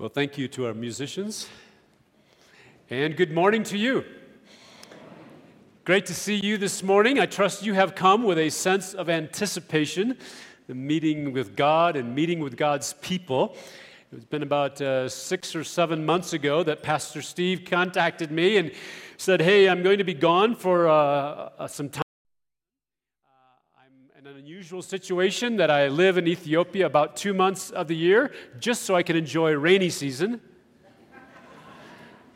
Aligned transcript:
Well, 0.00 0.08
thank 0.08 0.38
you 0.38 0.46
to 0.46 0.66
our 0.66 0.74
musicians. 0.74 1.48
And 2.88 3.16
good 3.16 3.32
morning 3.32 3.64
to 3.64 3.76
you. 3.76 4.04
Great 5.84 6.06
to 6.06 6.14
see 6.14 6.36
you 6.36 6.56
this 6.56 6.84
morning. 6.84 7.18
I 7.18 7.26
trust 7.26 7.64
you 7.64 7.74
have 7.74 7.96
come 7.96 8.22
with 8.22 8.38
a 8.38 8.48
sense 8.48 8.94
of 8.94 9.10
anticipation, 9.10 10.16
the 10.68 10.76
meeting 10.76 11.32
with 11.32 11.56
God 11.56 11.96
and 11.96 12.14
meeting 12.14 12.38
with 12.38 12.56
God's 12.56 12.92
people. 13.00 13.56
It's 14.12 14.24
been 14.24 14.44
about 14.44 14.80
uh, 14.80 15.08
six 15.08 15.56
or 15.56 15.64
seven 15.64 16.06
months 16.06 16.32
ago 16.32 16.62
that 16.62 16.84
Pastor 16.84 17.20
Steve 17.20 17.64
contacted 17.68 18.30
me 18.30 18.56
and 18.56 18.70
said, 19.16 19.42
Hey, 19.42 19.68
I'm 19.68 19.82
going 19.82 19.98
to 19.98 20.04
be 20.04 20.14
gone 20.14 20.54
for 20.54 20.86
uh, 20.86 20.92
uh, 21.58 21.66
some 21.66 21.88
time 21.88 22.04
unusual 24.68 24.82
situation 24.82 25.56
that 25.56 25.70
I 25.70 25.88
live 25.88 26.18
in 26.18 26.26
Ethiopia 26.28 26.84
about 26.84 27.16
two 27.16 27.32
months 27.32 27.70
of 27.70 27.88
the 27.88 27.96
year 27.96 28.30
just 28.60 28.82
so 28.82 28.94
I 28.94 29.02
can 29.02 29.16
enjoy 29.16 29.52
rainy 29.52 29.88
season. 29.88 30.42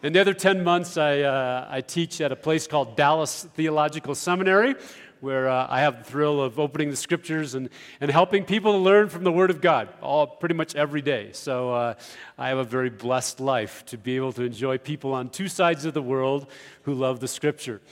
and 0.02 0.14
the 0.14 0.20
other 0.22 0.32
10 0.32 0.64
months, 0.64 0.96
I, 0.96 1.20
uh, 1.20 1.68
I 1.70 1.82
teach 1.82 2.22
at 2.22 2.32
a 2.32 2.36
place 2.36 2.66
called 2.66 2.96
Dallas 2.96 3.46
Theological 3.52 4.14
Seminary, 4.14 4.76
where 5.20 5.46
uh, 5.46 5.66
I 5.68 5.80
have 5.80 5.98
the 5.98 6.10
thrill 6.10 6.40
of 6.40 6.58
opening 6.58 6.88
the 6.88 6.96
scriptures 6.96 7.54
and, 7.54 7.68
and 8.00 8.10
helping 8.10 8.46
people 8.46 8.72
to 8.72 8.78
learn 8.78 9.10
from 9.10 9.24
the 9.24 9.32
Word 9.32 9.50
of 9.50 9.60
God, 9.60 9.90
all 10.00 10.26
pretty 10.26 10.54
much 10.54 10.74
every 10.74 11.02
day. 11.02 11.32
So 11.32 11.74
uh, 11.74 11.94
I 12.38 12.48
have 12.48 12.56
a 12.56 12.64
very 12.64 12.88
blessed 12.88 13.40
life 13.40 13.84
to 13.86 13.98
be 13.98 14.16
able 14.16 14.32
to 14.32 14.42
enjoy 14.42 14.78
people 14.78 15.12
on 15.12 15.28
two 15.28 15.48
sides 15.48 15.84
of 15.84 15.92
the 15.92 16.00
world 16.00 16.46
who 16.84 16.94
love 16.94 17.20
the 17.20 17.28
Scripture. 17.28 17.82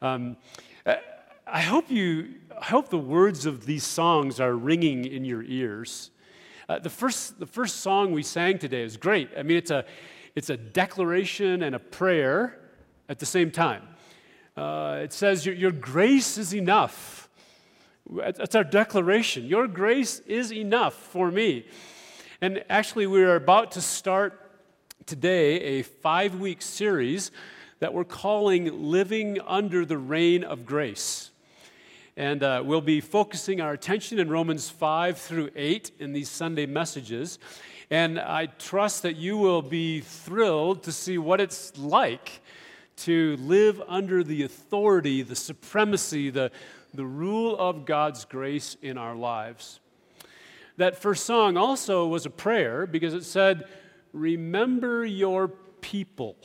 Um, 0.00 0.38
I 1.46 1.60
hope 1.60 1.90
you, 1.90 2.36
I 2.58 2.64
hope 2.64 2.88
the 2.88 2.96
words 2.96 3.44
of 3.44 3.66
these 3.66 3.84
songs 3.84 4.40
are 4.40 4.54
ringing 4.54 5.04
in 5.04 5.26
your 5.26 5.42
ears. 5.42 6.10
Uh, 6.70 6.78
the, 6.78 6.88
first, 6.88 7.38
the 7.38 7.44
first 7.44 7.80
song 7.80 8.12
we 8.12 8.22
sang 8.22 8.58
today 8.58 8.82
is 8.82 8.96
great. 8.96 9.28
I 9.36 9.42
mean, 9.42 9.58
it's 9.58 9.70
a, 9.70 9.84
it's 10.34 10.48
a 10.48 10.56
declaration 10.56 11.62
and 11.62 11.74
a 11.74 11.78
prayer 11.78 12.58
at 13.10 13.18
the 13.18 13.26
same 13.26 13.50
time. 13.50 13.82
Uh, 14.56 15.00
it 15.02 15.12
says, 15.12 15.44
your, 15.44 15.54
your 15.54 15.70
grace 15.70 16.38
is 16.38 16.54
enough. 16.54 17.28
That's 18.10 18.54
our 18.54 18.64
declaration. 18.64 19.44
Your 19.44 19.66
grace 19.68 20.20
is 20.20 20.50
enough 20.50 20.94
for 20.94 21.30
me. 21.30 21.66
And 22.40 22.64
actually, 22.70 23.06
we're 23.06 23.36
about 23.36 23.72
to 23.72 23.82
start 23.82 24.40
today 25.04 25.60
a 25.60 25.82
five 25.82 26.40
week 26.40 26.62
series 26.62 27.30
that 27.80 27.92
we're 27.92 28.04
calling 28.04 28.90
Living 28.90 29.40
Under 29.46 29.84
the 29.84 29.98
Reign 29.98 30.42
of 30.42 30.64
Grace. 30.64 31.32
And 32.16 32.44
uh, 32.44 32.62
we'll 32.64 32.80
be 32.80 33.00
focusing 33.00 33.60
our 33.60 33.72
attention 33.72 34.20
in 34.20 34.28
Romans 34.28 34.70
5 34.70 35.18
through 35.18 35.50
8 35.56 35.90
in 35.98 36.12
these 36.12 36.28
Sunday 36.28 36.64
messages. 36.64 37.40
And 37.90 38.20
I 38.20 38.46
trust 38.46 39.02
that 39.02 39.16
you 39.16 39.36
will 39.36 39.62
be 39.62 40.00
thrilled 40.00 40.84
to 40.84 40.92
see 40.92 41.18
what 41.18 41.40
it's 41.40 41.76
like 41.76 42.40
to 42.98 43.36
live 43.38 43.82
under 43.88 44.22
the 44.22 44.44
authority, 44.44 45.22
the 45.22 45.34
supremacy, 45.34 46.30
the, 46.30 46.52
the 46.92 47.04
rule 47.04 47.56
of 47.58 47.84
God's 47.84 48.24
grace 48.24 48.76
in 48.80 48.96
our 48.96 49.16
lives. 49.16 49.80
That 50.76 50.96
first 50.96 51.24
song 51.24 51.56
also 51.56 52.06
was 52.06 52.26
a 52.26 52.30
prayer 52.30 52.86
because 52.86 53.14
it 53.14 53.24
said, 53.24 53.68
Remember 54.12 55.04
your 55.04 55.48
people. 55.80 56.36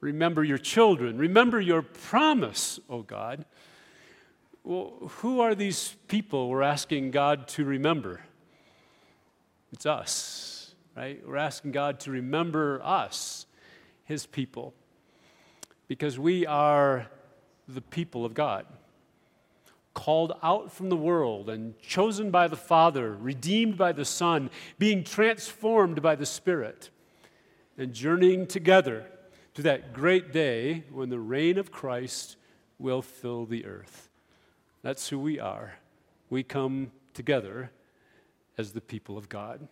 Remember 0.00 0.42
your 0.42 0.56
children. 0.56 1.18
Remember 1.18 1.60
your 1.60 1.82
promise, 1.82 2.80
O 2.88 3.02
God. 3.02 3.44
Well, 4.66 4.94
who 5.18 5.38
are 5.38 5.54
these 5.54 5.94
people 6.08 6.48
we're 6.48 6.62
asking 6.62 7.12
God 7.12 7.46
to 7.50 7.64
remember? 7.64 8.22
It's 9.70 9.86
us, 9.86 10.74
right? 10.96 11.22
We're 11.24 11.36
asking 11.36 11.70
God 11.70 12.00
to 12.00 12.10
remember 12.10 12.80
us, 12.82 13.46
His 14.02 14.26
people, 14.26 14.74
because 15.86 16.18
we 16.18 16.46
are 16.46 17.06
the 17.68 17.80
people 17.80 18.24
of 18.24 18.34
God, 18.34 18.66
called 19.94 20.32
out 20.42 20.72
from 20.72 20.88
the 20.88 20.96
world 20.96 21.48
and 21.48 21.78
chosen 21.78 22.32
by 22.32 22.48
the 22.48 22.56
Father, 22.56 23.14
redeemed 23.14 23.78
by 23.78 23.92
the 23.92 24.04
Son, 24.04 24.50
being 24.80 25.04
transformed 25.04 26.02
by 26.02 26.16
the 26.16 26.26
Spirit, 26.26 26.90
and 27.78 27.92
journeying 27.92 28.48
together 28.48 29.06
to 29.54 29.62
that 29.62 29.92
great 29.92 30.32
day 30.32 30.82
when 30.90 31.08
the 31.08 31.20
reign 31.20 31.56
of 31.56 31.70
Christ 31.70 32.34
will 32.80 33.00
fill 33.00 33.46
the 33.46 33.64
earth. 33.64 34.05
That's 34.86 35.08
who 35.08 35.18
we 35.18 35.40
are. 35.40 35.74
We 36.30 36.44
come 36.44 36.92
together 37.12 37.72
as 38.56 38.70
the 38.70 38.80
people 38.80 39.18
of 39.18 39.28
God. 39.28 39.66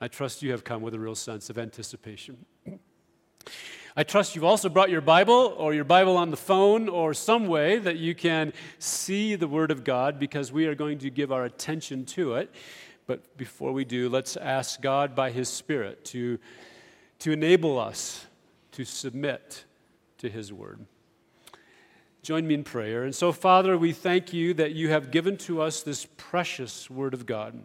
I 0.00 0.06
trust 0.06 0.44
you 0.44 0.52
have 0.52 0.62
come 0.62 0.80
with 0.80 0.94
a 0.94 0.98
real 1.00 1.16
sense 1.16 1.50
of 1.50 1.58
anticipation. 1.58 2.46
I 3.96 4.04
trust 4.04 4.36
you've 4.36 4.44
also 4.44 4.68
brought 4.68 4.90
your 4.90 5.00
Bible 5.00 5.56
or 5.58 5.74
your 5.74 5.82
Bible 5.82 6.16
on 6.16 6.30
the 6.30 6.36
phone 6.36 6.88
or 6.88 7.14
some 7.14 7.48
way 7.48 7.80
that 7.80 7.96
you 7.96 8.14
can 8.14 8.52
see 8.78 9.34
the 9.34 9.48
Word 9.48 9.72
of 9.72 9.82
God 9.82 10.20
because 10.20 10.52
we 10.52 10.66
are 10.66 10.76
going 10.76 10.98
to 10.98 11.10
give 11.10 11.32
our 11.32 11.44
attention 11.44 12.04
to 12.04 12.34
it. 12.34 12.54
But 13.08 13.36
before 13.36 13.72
we 13.72 13.84
do, 13.84 14.08
let's 14.08 14.36
ask 14.36 14.80
God 14.80 15.16
by 15.16 15.32
His 15.32 15.48
Spirit 15.48 16.04
to, 16.04 16.38
to 17.18 17.32
enable 17.32 17.76
us 17.76 18.24
to 18.70 18.84
submit 18.84 19.64
to 20.18 20.30
His 20.30 20.52
Word. 20.52 20.86
Join 22.28 22.46
me 22.46 22.52
in 22.52 22.62
prayer. 22.62 23.04
And 23.04 23.14
so, 23.14 23.32
Father, 23.32 23.78
we 23.78 23.94
thank 23.94 24.34
you 24.34 24.52
that 24.52 24.72
you 24.72 24.90
have 24.90 25.10
given 25.10 25.38
to 25.38 25.62
us 25.62 25.80
this 25.80 26.06
precious 26.18 26.90
Word 26.90 27.14
of 27.14 27.24
God. 27.24 27.58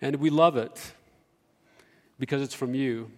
And 0.00 0.16
we 0.16 0.30
love 0.30 0.56
it 0.56 0.94
because 2.18 2.40
it's 2.40 2.54
from 2.54 2.74
you. 2.74 3.10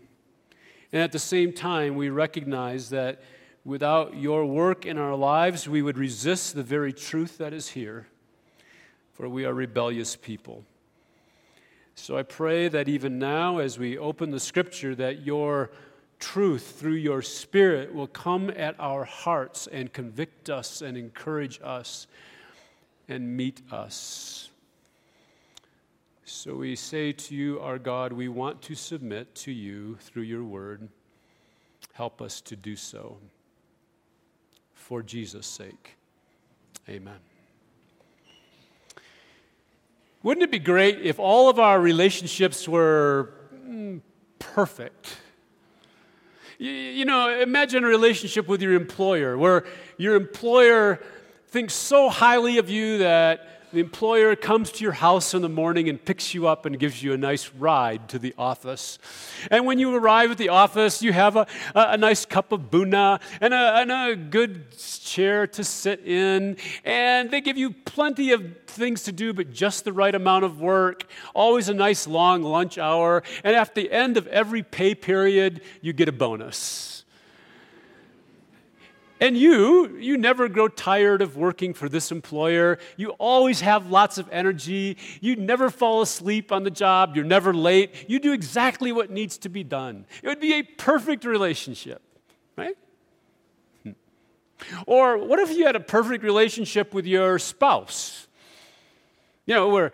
And 0.90 1.00
at 1.00 1.12
the 1.12 1.20
same 1.20 1.52
time, 1.52 1.94
we 1.94 2.08
recognize 2.08 2.90
that 2.90 3.22
without 3.64 4.16
your 4.16 4.44
work 4.44 4.86
in 4.86 4.98
our 4.98 5.14
lives, 5.14 5.68
we 5.68 5.82
would 5.82 5.98
resist 5.98 6.56
the 6.56 6.64
very 6.64 6.92
truth 6.92 7.38
that 7.38 7.52
is 7.52 7.68
here, 7.68 8.08
for 9.12 9.28
we 9.28 9.44
are 9.44 9.54
rebellious 9.54 10.16
people. 10.16 10.64
So 11.94 12.18
I 12.18 12.24
pray 12.24 12.66
that 12.66 12.88
even 12.88 13.20
now, 13.20 13.58
as 13.58 13.78
we 13.78 13.98
open 13.98 14.32
the 14.32 14.40
scripture, 14.40 14.96
that 14.96 15.24
your 15.24 15.70
truth 16.18 16.76
through 16.78 16.94
your 16.94 17.22
Spirit 17.22 17.94
will 17.94 18.06
come 18.06 18.50
at 18.50 18.74
our 18.78 19.04
hearts 19.04 19.66
and 19.66 19.92
convict 19.92 20.50
us 20.50 20.82
and 20.82 20.96
encourage 20.96 21.60
us 21.62 22.06
and 23.08 23.36
meet 23.36 23.60
us. 23.70 24.50
So 26.24 26.56
we 26.56 26.74
say 26.74 27.12
to 27.12 27.34
you, 27.34 27.60
our 27.60 27.78
God, 27.78 28.12
we 28.12 28.28
want 28.28 28.62
to 28.62 28.74
submit 28.74 29.34
to 29.36 29.52
you 29.52 29.96
through 30.00 30.22
your 30.22 30.42
word. 30.42 30.88
Help 31.92 32.22
us 32.22 32.40
to 32.42 32.56
do 32.56 32.76
so. 32.76 33.18
For 34.72 35.02
Jesus' 35.02 35.46
sake. 35.46 35.96
Amen. 36.88 37.18
Wouldn't 40.22 40.42
it 40.42 40.50
be 40.50 40.58
great 40.58 41.02
if 41.02 41.18
all 41.18 41.50
of 41.50 41.58
our 41.58 41.78
relationships 41.78 42.66
were 42.66 43.34
mm, 43.54 44.00
perfect? 44.38 45.18
You, 46.58 46.70
you 46.70 47.04
know, 47.04 47.40
imagine 47.40 47.84
a 47.84 47.86
relationship 47.86 48.48
with 48.48 48.62
your 48.62 48.74
employer 48.74 49.36
where 49.36 49.64
your 49.96 50.14
employer 50.14 51.00
thinks 51.48 51.74
so 51.74 52.08
highly 52.08 52.58
of 52.58 52.70
you 52.70 52.98
that 52.98 53.63
the 53.74 53.80
employer 53.80 54.36
comes 54.36 54.70
to 54.72 54.84
your 54.84 54.92
house 54.92 55.34
in 55.34 55.42
the 55.42 55.48
morning 55.48 55.88
and 55.88 56.02
picks 56.02 56.32
you 56.32 56.46
up 56.46 56.64
and 56.64 56.78
gives 56.78 57.02
you 57.02 57.12
a 57.12 57.16
nice 57.16 57.50
ride 57.50 58.08
to 58.08 58.18
the 58.18 58.32
office. 58.38 58.98
And 59.50 59.66
when 59.66 59.78
you 59.78 59.94
arrive 59.94 60.30
at 60.30 60.38
the 60.38 60.48
office, 60.48 61.02
you 61.02 61.12
have 61.12 61.36
a, 61.36 61.46
a, 61.74 61.90
a 61.90 61.96
nice 61.96 62.24
cup 62.24 62.52
of 62.52 62.70
buna 62.70 63.20
and 63.40 63.52
a, 63.52 63.80
and 63.80 63.90
a 63.90 64.16
good 64.16 64.70
chair 64.78 65.46
to 65.48 65.64
sit 65.64 66.06
in. 66.06 66.56
And 66.84 67.30
they 67.30 67.40
give 67.40 67.58
you 67.58 67.72
plenty 67.72 68.30
of 68.30 68.56
things 68.66 69.02
to 69.04 69.12
do, 69.12 69.32
but 69.32 69.52
just 69.52 69.84
the 69.84 69.92
right 69.92 70.14
amount 70.14 70.44
of 70.44 70.60
work. 70.60 71.04
Always 71.34 71.68
a 71.68 71.74
nice 71.74 72.06
long 72.06 72.42
lunch 72.42 72.78
hour. 72.78 73.22
And 73.42 73.56
at 73.56 73.74
the 73.74 73.90
end 73.90 74.16
of 74.16 74.28
every 74.28 74.62
pay 74.62 74.94
period, 74.94 75.62
you 75.80 75.92
get 75.92 76.08
a 76.08 76.12
bonus. 76.12 76.93
And 79.24 79.38
you, 79.38 79.96
you 79.96 80.18
never 80.18 80.50
grow 80.50 80.68
tired 80.68 81.22
of 81.22 81.34
working 81.34 81.72
for 81.72 81.88
this 81.88 82.12
employer. 82.12 82.78
You 82.98 83.12
always 83.12 83.62
have 83.62 83.90
lots 83.90 84.18
of 84.18 84.28
energy. 84.30 84.98
You 85.22 85.34
never 85.34 85.70
fall 85.70 86.02
asleep 86.02 86.52
on 86.52 86.62
the 86.62 86.70
job. 86.70 87.16
You're 87.16 87.24
never 87.24 87.54
late. 87.54 88.04
You 88.06 88.18
do 88.18 88.34
exactly 88.34 88.92
what 88.92 89.10
needs 89.10 89.38
to 89.38 89.48
be 89.48 89.64
done. 89.64 90.04
It 90.22 90.28
would 90.28 90.40
be 90.40 90.52
a 90.52 90.62
perfect 90.62 91.24
relationship, 91.24 92.02
right? 92.54 92.76
Hmm. 93.82 93.92
Or 94.86 95.16
what 95.16 95.38
if 95.38 95.56
you 95.56 95.64
had 95.64 95.74
a 95.74 95.80
perfect 95.80 96.22
relationship 96.22 96.92
with 96.92 97.06
your 97.06 97.38
spouse? 97.38 98.28
You 99.46 99.54
know, 99.54 99.70
where 99.70 99.92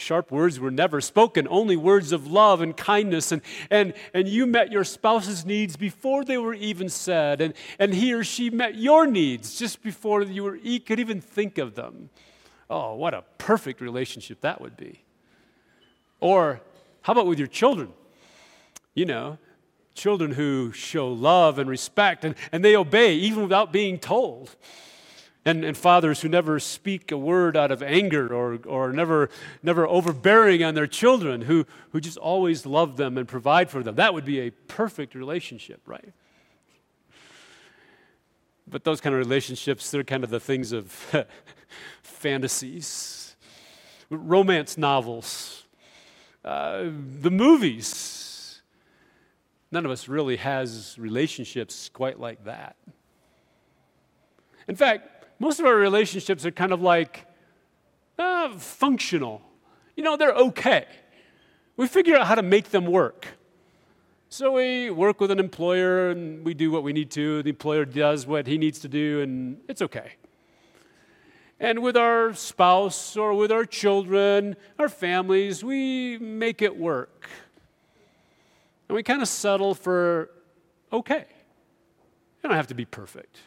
Sharp 0.00 0.32
words 0.32 0.58
were 0.58 0.70
never 0.70 1.00
spoken, 1.00 1.46
only 1.50 1.76
words 1.76 2.10
of 2.10 2.26
love 2.26 2.62
and 2.62 2.76
kindness. 2.76 3.32
And, 3.32 3.42
and, 3.70 3.92
and 4.14 4.26
you 4.26 4.46
met 4.46 4.72
your 4.72 4.82
spouse's 4.82 5.44
needs 5.44 5.76
before 5.76 6.24
they 6.24 6.38
were 6.38 6.54
even 6.54 6.88
said. 6.88 7.40
And, 7.40 7.54
and 7.78 7.92
he 7.92 8.14
or 8.14 8.24
she 8.24 8.48
met 8.48 8.76
your 8.76 9.06
needs 9.06 9.58
just 9.58 9.82
before 9.82 10.22
you 10.22 10.42
were, 10.42 10.58
could 10.58 10.98
even 10.98 11.20
think 11.20 11.58
of 11.58 11.74
them. 11.74 12.08
Oh, 12.70 12.94
what 12.94 13.12
a 13.12 13.24
perfect 13.36 13.80
relationship 13.80 14.40
that 14.40 14.60
would 14.60 14.76
be. 14.76 15.02
Or 16.20 16.60
How 17.02 17.12
about 17.12 17.26
with 17.26 17.38
your 17.38 17.48
children? 17.48 17.92
You 18.94 19.04
know, 19.06 19.38
children 19.94 20.32
who 20.32 20.72
show 20.72 21.08
love 21.08 21.58
and 21.58 21.68
respect 21.68 22.24
and, 22.24 22.34
and 22.52 22.64
they 22.64 22.74
obey 22.74 23.14
even 23.14 23.42
without 23.42 23.72
being 23.72 23.98
told. 23.98 24.56
And, 25.42 25.64
and 25.64 25.74
fathers 25.74 26.20
who 26.20 26.28
never 26.28 26.60
speak 26.60 27.10
a 27.10 27.16
word 27.16 27.56
out 27.56 27.70
of 27.70 27.82
anger 27.82 28.32
or, 28.32 28.58
or 28.66 28.92
never, 28.92 29.30
never 29.62 29.88
overbearing 29.88 30.62
on 30.62 30.74
their 30.74 30.86
children, 30.86 31.42
who, 31.42 31.64
who 31.92 32.00
just 32.00 32.18
always 32.18 32.66
love 32.66 32.98
them 32.98 33.16
and 33.16 33.26
provide 33.26 33.70
for 33.70 33.82
them. 33.82 33.94
That 33.94 34.12
would 34.12 34.26
be 34.26 34.40
a 34.40 34.50
perfect 34.50 35.14
relationship, 35.14 35.80
right? 35.86 36.12
But 38.70 38.84
those 38.84 39.00
kind 39.00 39.14
of 39.14 39.18
relationships, 39.18 39.90
they're 39.90 40.04
kind 40.04 40.22
of 40.22 40.30
the 40.30 40.40
things 40.40 40.72
of 40.72 40.92
fantasies, 42.02 43.34
romance 44.10 44.78
novels, 44.78 45.64
uh, 46.44 46.84
the 47.20 47.30
movies. 47.30 48.62
None 49.72 49.84
of 49.84 49.90
us 49.90 50.08
really 50.08 50.36
has 50.36 50.96
relationships 50.98 51.88
quite 51.88 52.20
like 52.20 52.44
that. 52.44 52.76
In 54.68 54.76
fact, 54.76 55.26
most 55.40 55.58
of 55.58 55.66
our 55.66 55.74
relationships 55.74 56.44
are 56.46 56.50
kind 56.50 56.70
of 56.70 56.82
like 56.82 57.26
uh, 58.18 58.56
functional. 58.58 59.42
You 59.96 60.04
know, 60.04 60.16
they're 60.16 60.34
okay. 60.34 60.86
We 61.76 61.88
figure 61.88 62.14
out 62.14 62.26
how 62.26 62.34
to 62.34 62.42
make 62.42 62.70
them 62.70 62.84
work. 62.84 63.26
So 64.28 64.52
we 64.52 64.90
work 64.90 65.18
with 65.18 65.30
an 65.30 65.40
employer 65.40 66.10
and 66.10 66.44
we 66.44 66.54
do 66.54 66.70
what 66.70 66.84
we 66.84 66.92
need 66.92 67.10
to. 67.12 67.42
The 67.42 67.50
employer 67.50 67.86
does 67.86 68.26
what 68.26 68.46
he 68.46 68.58
needs 68.58 68.78
to 68.80 68.88
do, 68.88 69.22
and 69.22 69.60
it's 69.66 69.82
okay. 69.82 70.12
And 71.58 71.82
with 71.82 71.96
our 71.96 72.34
spouse 72.34 73.16
or 73.16 73.34
with 73.34 73.50
our 73.50 73.64
children, 73.64 74.56
our 74.78 74.88
families, 74.88 75.64
we 75.64 76.18
make 76.18 76.62
it 76.62 76.76
work. 76.76 77.28
And 78.88 78.94
we 78.94 79.02
kind 79.02 79.22
of 79.22 79.28
settle 79.28 79.74
for 79.74 80.30
okay. 80.92 81.24
You 82.42 82.48
don't 82.48 82.56
have 82.56 82.68
to 82.68 82.74
be 82.74 82.84
perfect. 82.84 83.40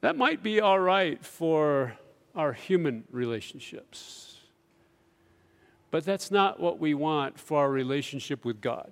That 0.00 0.16
might 0.16 0.42
be 0.42 0.60
all 0.60 0.80
right 0.80 1.22
for 1.24 1.94
our 2.34 2.52
human 2.52 3.04
relationships. 3.10 4.38
But 5.90 6.04
that's 6.04 6.30
not 6.30 6.60
what 6.60 6.78
we 6.78 6.94
want 6.94 7.38
for 7.38 7.58
our 7.58 7.70
relationship 7.70 8.44
with 8.44 8.60
God. 8.60 8.90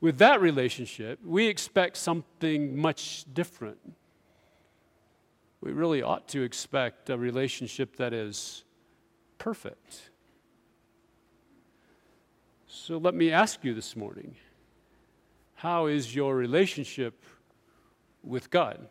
With 0.00 0.18
that 0.18 0.40
relationship, 0.40 1.18
we 1.24 1.46
expect 1.46 1.96
something 1.96 2.76
much 2.76 3.24
different. 3.32 3.78
We 5.60 5.72
really 5.72 6.02
ought 6.02 6.28
to 6.28 6.42
expect 6.42 7.08
a 7.08 7.16
relationship 7.16 7.96
that 7.96 8.12
is 8.12 8.64
perfect. 9.38 10.10
So 12.66 12.98
let 12.98 13.14
me 13.14 13.30
ask 13.30 13.64
you 13.64 13.72
this 13.72 13.96
morning 13.96 14.34
how 15.54 15.86
is 15.86 16.14
your 16.14 16.36
relationship 16.36 17.22
with 18.22 18.50
God? 18.50 18.88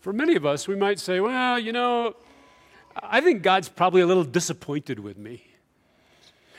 For 0.00 0.14
many 0.14 0.34
of 0.34 0.46
us, 0.46 0.66
we 0.66 0.76
might 0.76 0.98
say, 0.98 1.20
well, 1.20 1.58
you 1.58 1.72
know, 1.72 2.16
I 2.96 3.20
think 3.20 3.42
God's 3.42 3.68
probably 3.68 4.00
a 4.00 4.06
little 4.06 4.24
disappointed 4.24 4.98
with 4.98 5.18
me. 5.18 5.46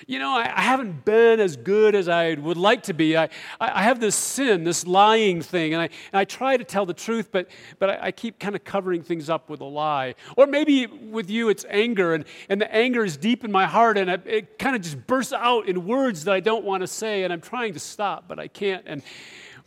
You 0.05 0.19
know, 0.19 0.29
I, 0.29 0.41
I 0.55 0.61
haven't 0.61 1.05
been 1.05 1.39
as 1.39 1.57
good 1.57 1.95
as 1.95 2.07
I 2.07 2.35
would 2.35 2.57
like 2.57 2.83
to 2.83 2.93
be. 2.93 3.17
I, 3.17 3.29
I 3.59 3.81
have 3.81 3.99
this 3.99 4.15
sin, 4.15 4.63
this 4.63 4.85
lying 4.85 5.41
thing, 5.41 5.73
and 5.73 5.81
I, 5.81 5.85
and 5.85 6.19
I 6.19 6.25
try 6.25 6.55
to 6.55 6.63
tell 6.63 6.85
the 6.85 6.93
truth, 6.93 7.29
but, 7.31 7.49
but 7.79 7.89
I, 7.89 7.97
I 8.07 8.11
keep 8.11 8.37
kind 8.37 8.55
of 8.55 8.63
covering 8.63 9.01
things 9.01 9.27
up 9.27 9.49
with 9.49 9.59
a 9.61 9.65
lie. 9.65 10.13
Or 10.37 10.45
maybe 10.45 10.85
with 10.85 11.31
you, 11.31 11.49
it's 11.49 11.65
anger, 11.67 12.13
and, 12.13 12.25
and 12.47 12.61
the 12.61 12.71
anger 12.71 13.03
is 13.03 13.17
deep 13.17 13.43
in 13.43 13.51
my 13.51 13.65
heart, 13.65 13.97
and 13.97 14.07
it, 14.07 14.21
it 14.27 14.59
kind 14.59 14.75
of 14.75 14.83
just 14.83 15.07
bursts 15.07 15.33
out 15.33 15.67
in 15.67 15.87
words 15.87 16.25
that 16.25 16.33
I 16.35 16.41
don't 16.41 16.63
want 16.63 16.81
to 16.81 16.87
say, 16.87 17.23
and 17.23 17.33
I'm 17.33 17.41
trying 17.41 17.73
to 17.73 17.79
stop, 17.79 18.27
but 18.27 18.37
I 18.37 18.47
can't. 18.47 18.83
And, 18.85 19.01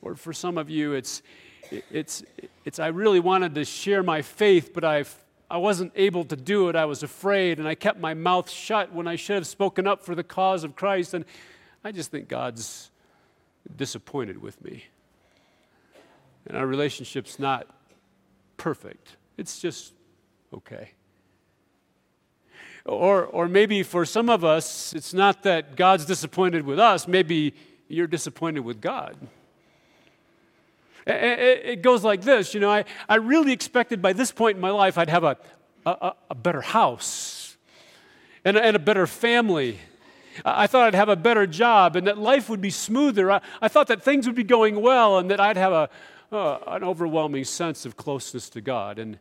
or 0.01 0.15
for 0.15 0.33
some 0.33 0.59
of 0.59 0.71
you, 0.71 0.93
it's, 0.93 1.23
it's, 1.91 2.23
it's 2.65 2.79
I 2.79 2.89
really 2.89 3.21
wanted 3.21 3.55
to 3.57 3.65
share 3.65 4.03
my 4.03 4.23
faith, 4.23 4.73
but 4.75 4.85
I, 4.85 5.05
I 5.51 5.59
wasn't 5.59 5.93
able 5.95 6.25
to 6.25 6.37
do 6.37 6.69
it. 6.69 6.77
I 6.77 6.85
was 6.85 7.03
afraid, 7.03 7.59
and 7.59 7.69
I 7.69 7.75
kept 7.75 8.01
my 8.01 8.15
mouth 8.15 8.51
shut 8.51 8.93
when 8.93 9.07
I 9.07 9.17
should 9.17 9.37
have 9.37 9.47
spoken 9.47 9.87
up 9.87 10.03
for 10.03 10.15
the 10.15 10.25
cause 10.25 10.65
of 10.65 10.77
Christ. 10.77 11.15
And 11.15 11.25
I 11.83 11.93
just 11.93 12.11
think 12.11 12.29
God's 12.29 12.91
disappointed 13.77 14.41
with 14.41 14.63
me. 14.65 14.85
And 16.47 16.57
our 16.57 16.67
relationship's 16.67 17.39
not 17.39 17.67
perfect, 18.57 19.17
it's 19.37 19.61
just 19.61 19.93
okay. 20.53 20.91
Or, 22.87 23.25
or 23.25 23.49
maybe 23.49 23.83
for 23.83 24.05
some 24.05 24.29
of 24.29 24.45
us, 24.45 24.93
it's 24.93 25.15
not 25.15 25.43
that 25.45 25.75
God's 25.75 26.05
disappointed 26.05 26.67
with 26.67 26.79
us, 26.79 27.09
maybe 27.09 27.55
you're 27.89 28.07
disappointed 28.07 28.61
with 28.61 28.81
God. 28.81 29.17
It 31.07 31.83
goes 31.83 32.03
like 32.03 32.23
this 32.23 32.55
you 32.55 32.61
know, 32.61 32.71
I, 32.71 32.85
I 33.09 33.17
really 33.17 33.53
expected 33.53 34.01
by 34.01 34.13
this 34.13 34.33
point 34.33 34.57
in 34.57 34.61
my 34.61 34.71
life 34.71 34.97
I'd 34.97 35.11
have 35.11 35.25
a, 35.25 35.37
a, 35.85 36.13
a 36.31 36.35
better 36.35 36.63
house 36.63 37.57
and 38.45 38.57
a, 38.57 38.65
and 38.65 38.77
a 38.77 38.79
better 38.79 39.07
family. 39.07 39.79
I 40.45 40.67
thought 40.67 40.89
I'd 40.89 40.95
have 40.95 41.09
a 41.09 41.17
better 41.17 41.47
job 41.47 41.97
and 41.97 42.07
that 42.07 42.19
life 42.19 42.49
would 42.49 42.61
be 42.61 42.71
smoother. 42.71 43.31
I, 43.31 43.41
I 43.61 43.69
thought 43.69 43.89
that 43.89 44.03
things 44.03 44.27
would 44.27 44.35
be 44.35 44.45
going 44.45 44.81
well 44.81 45.19
and 45.19 45.31
that 45.31 45.41
I'd 45.41 45.57
have 45.57 45.73
a, 45.73 45.91
uh, 46.33 46.59
an 46.67 46.85
overwhelming 46.85 47.45
sense 47.45 47.87
of 47.87 47.97
closeness 47.97 48.49
to 48.51 48.61
God. 48.61 48.99
And 48.99 49.19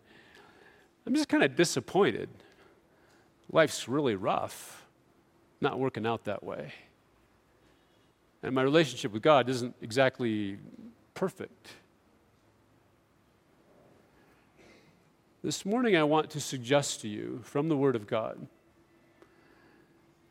I'm 1.06 1.13
just 1.13 1.30
kind 1.30 1.44
of 1.44 1.56
disappointed. 1.56 2.30
Life's 3.51 3.88
really 3.88 4.15
rough, 4.15 4.85
not 5.62 5.80
working 5.80 6.07
out 6.07 6.25
that 6.25 6.44
way. 6.44 6.74
And 8.41 8.56
my 8.56 8.63
relationship 8.63 9.12
with 9.13 9.21
God 9.21 9.47
isn't 9.50 9.75
exactly 9.81 10.57
perfect. 11.13 11.69
This 15.44 15.65
morning, 15.65 15.95
I 15.95 16.04
want 16.04 16.30
to 16.31 16.39
suggest 16.39 17.01
to 17.01 17.10
you 17.10 17.42
from 17.44 17.68
the 17.68 17.75
Word 17.75 17.95
of 17.95 18.07
God 18.07 18.48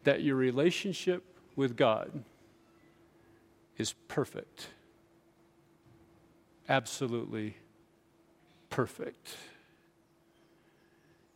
that 0.05 0.23
your 0.23 0.37
relationship 0.37 1.23
with 1.55 1.76
God 1.76 2.25
is 3.76 3.93
perfect. 4.08 4.69
Absolutely 6.69 7.56
perfect. 8.70 9.37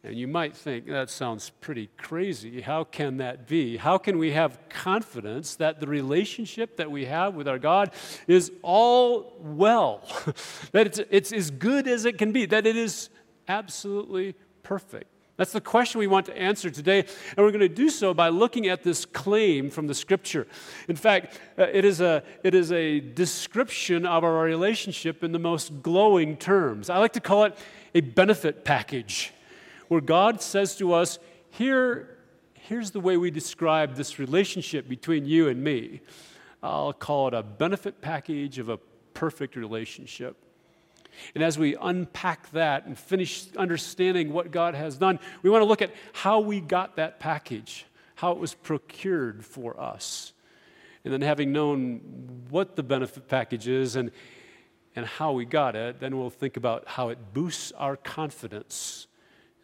And 0.06 0.16
you 0.16 0.28
might 0.28 0.56
think 0.56 0.86
that 0.86 1.10
sounds 1.10 1.50
pretty 1.60 1.88
crazy. 1.96 2.60
How 2.60 2.84
can 2.84 3.16
that 3.16 3.48
be? 3.48 3.76
How 3.76 3.98
can 3.98 4.18
we 4.18 4.30
have 4.30 4.56
confidence 4.68 5.56
that 5.56 5.80
the 5.80 5.88
relationship 5.88 6.76
that 6.76 6.88
we 6.88 7.06
have 7.06 7.34
with 7.34 7.48
our 7.48 7.58
God 7.58 7.90
is 8.28 8.52
all 8.62 9.34
well, 9.40 10.04
that 10.70 10.86
it's, 10.86 11.00
it's 11.10 11.32
as 11.32 11.50
good 11.50 11.88
as 11.88 12.04
it 12.04 12.18
can 12.18 12.30
be, 12.30 12.46
that 12.46 12.66
it 12.68 12.76
is 12.76 13.10
absolutely 13.48 14.36
perfect? 14.62 15.10
That's 15.38 15.50
the 15.50 15.60
question 15.60 15.98
we 15.98 16.06
want 16.06 16.26
to 16.26 16.38
answer 16.38 16.70
today, 16.70 17.00
and 17.00 17.38
we're 17.38 17.50
going 17.50 17.58
to 17.60 17.68
do 17.68 17.90
so 17.90 18.14
by 18.14 18.28
looking 18.28 18.68
at 18.68 18.84
this 18.84 19.04
claim 19.04 19.70
from 19.70 19.88
the 19.88 19.94
scripture. 19.94 20.46
In 20.86 20.96
fact, 20.96 21.38
uh, 21.58 21.64
it, 21.64 21.84
is 21.84 22.00
a, 22.00 22.22
it 22.44 22.54
is 22.54 22.70
a 22.70 23.00
description 23.00 24.06
of 24.06 24.22
our 24.22 24.36
relationship 24.44 25.24
in 25.24 25.32
the 25.32 25.40
most 25.40 25.82
glowing 25.82 26.36
terms. 26.36 26.88
I 26.88 26.98
like 26.98 27.12
to 27.14 27.20
call 27.20 27.42
it 27.42 27.58
a 27.92 28.00
benefit 28.02 28.64
package 28.64 29.32
where 29.88 30.00
God 30.00 30.40
says 30.40 30.76
to 30.76 30.92
us, 30.92 31.18
Here, 31.50 32.18
here's 32.54 32.90
the 32.90 33.00
way 33.00 33.16
we 33.16 33.30
describe 33.30 33.94
this 33.94 34.18
relationship 34.18 34.88
between 34.88 35.24
you 35.24 35.48
and 35.48 35.62
me. 35.62 36.00
I'll 36.62 36.92
call 36.92 37.28
it 37.28 37.34
a 37.34 37.42
benefit 37.42 38.00
package 38.00 38.58
of 38.58 38.68
a 38.68 38.78
perfect 39.14 39.56
relationship. 39.56 40.36
And 41.34 41.42
as 41.42 41.58
we 41.58 41.76
unpack 41.76 42.50
that 42.50 42.86
and 42.86 42.98
finish 42.98 43.46
understanding 43.56 44.32
what 44.32 44.50
God 44.50 44.74
has 44.74 44.96
done, 44.96 45.18
we 45.42 45.50
want 45.50 45.62
to 45.62 45.66
look 45.66 45.82
at 45.82 45.92
how 46.12 46.40
we 46.40 46.60
got 46.60 46.96
that 46.96 47.20
package, 47.20 47.86
how 48.16 48.32
it 48.32 48.38
was 48.38 48.54
procured 48.54 49.44
for 49.44 49.78
us. 49.80 50.32
And 51.04 51.12
then, 51.12 51.20
having 51.20 51.52
known 51.52 52.00
what 52.50 52.74
the 52.74 52.82
benefit 52.82 53.28
package 53.28 53.68
is 53.68 53.94
and, 53.94 54.10
and 54.96 55.06
how 55.06 55.32
we 55.32 55.44
got 55.44 55.76
it, 55.76 56.00
then 56.00 56.18
we'll 56.18 56.30
think 56.30 56.56
about 56.56 56.88
how 56.88 57.10
it 57.10 57.32
boosts 57.32 57.70
our 57.72 57.96
confidence 57.96 59.06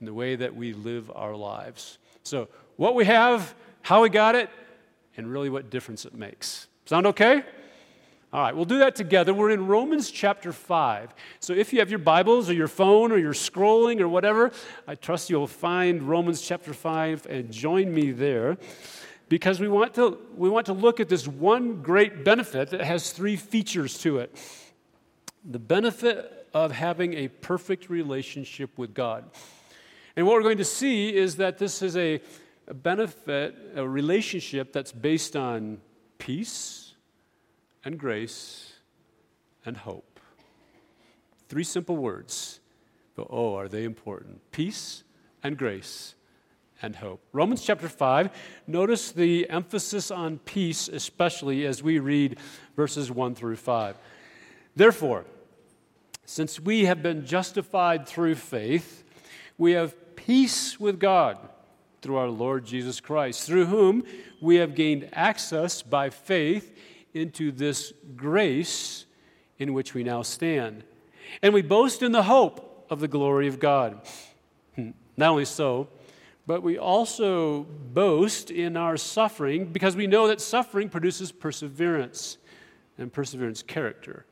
the 0.04 0.14
way 0.14 0.37
that 0.37 0.54
we 0.54 0.73
live 0.73 1.11
our 1.14 1.35
lives. 1.35 1.99
So, 2.23 2.49
what 2.76 2.94
we 2.94 3.04
have, 3.04 3.54
how 3.82 4.02
we 4.02 4.09
got 4.09 4.35
it, 4.35 4.50
and 5.16 5.30
really 5.30 5.50
what 5.50 5.71
difference 5.71 6.04
it 6.04 6.14
makes. 6.14 6.68
Sound 6.87 7.06
okay? 7.06 7.42
All 8.32 8.40
right, 8.40 8.56
we'll 8.56 8.64
do 8.64 8.78
that 8.78 8.97
together. 8.97 9.35
We're 9.35 9.50
in 9.50 9.66
Romans 9.66 10.11
chapter 10.11 10.52
5. 10.52 11.14
So 11.40 11.52
if 11.52 11.71
you 11.71 11.80
have 11.80 11.90
your 11.90 11.99
Bibles 11.99 12.49
or 12.49 12.54
your 12.54 12.68
phone 12.68 13.12
or 13.12 13.18
you're 13.18 13.35
scrolling 13.35 14.00
or 14.00 14.09
whatever, 14.09 14.52
I 14.88 14.94
trust 14.94 15.28
you'll 15.28 15.47
find 15.47 16.02
Romans 16.02 16.40
chapter 16.40 16.73
5 16.73 17.26
and 17.28 17.52
join 17.52 17.92
me 17.92 18.11
there 18.11 18.56
because 19.28 19.61
we 19.61 19.68
want 19.68 19.92
to, 19.94 20.18
we 20.35 20.49
want 20.49 20.64
to 20.66 20.73
look 20.73 20.99
at 20.99 21.11
this 21.11 21.28
one 21.28 21.82
great 21.82 22.25
benefit 22.25 22.71
that 22.71 22.80
has 22.80 23.11
three 23.11 23.37
features 23.37 23.99
to 23.99 24.18
it 24.18 24.35
the 25.44 25.59
benefit 25.59 26.49
of 26.54 26.71
having 26.71 27.14
a 27.14 27.28
perfect 27.28 27.90
relationship 27.90 28.78
with 28.78 28.94
God. 28.94 29.25
And 30.16 30.26
what 30.26 30.35
we're 30.35 30.42
going 30.42 30.59
to 30.59 30.64
see 30.64 31.14
is 31.14 31.37
that 31.37 31.59
this 31.59 31.81
is 31.83 31.97
a, 31.97 32.21
a 32.69 32.75
benefit, 32.75 33.57
a 33.76 33.88
relationship 33.88 34.73
that's 34.73 34.92
based 34.92 35.37
on 35.37 35.81
peace 36.19 36.95
and 37.85 37.99
grace 37.99 38.75
and 39.64 39.76
hope. 39.76 40.21
Three 41.49 41.64
simple 41.64 41.97
words, 41.97 42.61
but 43.14 43.26
oh, 43.31 43.57
are 43.57 43.69
they 43.69 43.85
important? 43.85 44.40
Peace 44.52 45.02
and 45.42 45.57
grace 45.57 46.14
and 46.83 46.97
hope. 46.97 47.23
Romans 47.33 47.64
chapter 47.64 47.88
5, 47.88 48.31
notice 48.66 49.12
the 49.12 49.49
emphasis 49.49 50.11
on 50.11 50.38
peace, 50.38 50.88
especially 50.88 51.64
as 51.64 51.83
we 51.83 51.99
read 51.99 52.38
verses 52.76 53.11
1 53.11 53.35
through 53.35 53.57
5. 53.57 53.97
Therefore, 54.75 55.25
since 56.25 56.59
we 56.59 56.85
have 56.87 57.02
been 57.02 57.25
justified 57.25 58.07
through 58.07 58.35
faith, 58.35 59.04
we 59.59 59.73
have 59.73 59.95
peace 60.26 60.79
with 60.79 61.00
God 61.00 61.38
through 62.00 62.17
our 62.17 62.29
Lord 62.29 62.64
Jesus 62.64 63.00
Christ, 63.00 63.47
through 63.47 63.67
whom 63.67 64.05
we 64.41 64.57
have 64.57 64.75
gained 64.75 65.09
access 65.12 65.83
by 65.83 66.11
faith 66.11 66.76
into 67.14 67.52
this 67.52 67.93
grace 68.17 69.07
in 69.59 69.73
which 69.73 69.95
we 69.95 70.02
now 70.02 70.23
stand. 70.23 70.85
And 71.43 71.52
we 71.55 71.62
boast 71.62 72.02
in 72.02 72.12
the 72.12 72.25
hope 72.25 72.87
of 72.91 73.00
the 73.00 73.09
glory 73.09 73.49
of 73.49 73.59
God. 73.59 74.00
Hmm. 74.76 74.91
Not 75.17 75.31
only 75.31 75.45
so, 75.45 75.88
but 76.47 76.62
we 76.62 76.79
also 76.79 77.64
boast 77.93 78.50
in 78.50 78.76
our 78.76 78.97
suffering 78.97 79.67
because 79.67 79.97
we 79.97 80.07
know 80.07 80.29
that 80.29 80.41
suffering 80.41 80.88
produces 80.88 81.31
perseverance, 81.31 82.38
and 82.99 83.12
perseverance, 83.12 83.62
character, 83.62 84.25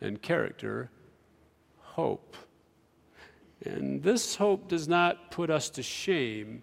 and 0.00 0.20
character, 0.20 0.90
hope. 1.80 2.36
And 3.64 4.02
this 4.02 4.36
hope 4.36 4.68
does 4.68 4.88
not 4.88 5.30
put 5.30 5.50
us 5.50 5.70
to 5.70 5.82
shame 5.82 6.62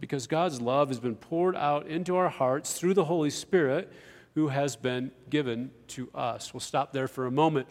because 0.00 0.26
God's 0.26 0.60
love 0.60 0.88
has 0.88 0.98
been 0.98 1.16
poured 1.16 1.56
out 1.56 1.86
into 1.86 2.16
our 2.16 2.28
hearts 2.28 2.72
through 2.72 2.94
the 2.94 3.04
Holy 3.04 3.30
Spirit 3.30 3.92
who 4.34 4.48
has 4.48 4.76
been 4.76 5.10
given 5.28 5.70
to 5.88 6.08
us. 6.14 6.54
We'll 6.54 6.60
stop 6.60 6.92
there 6.92 7.08
for 7.08 7.26
a 7.26 7.30
moment. 7.30 7.68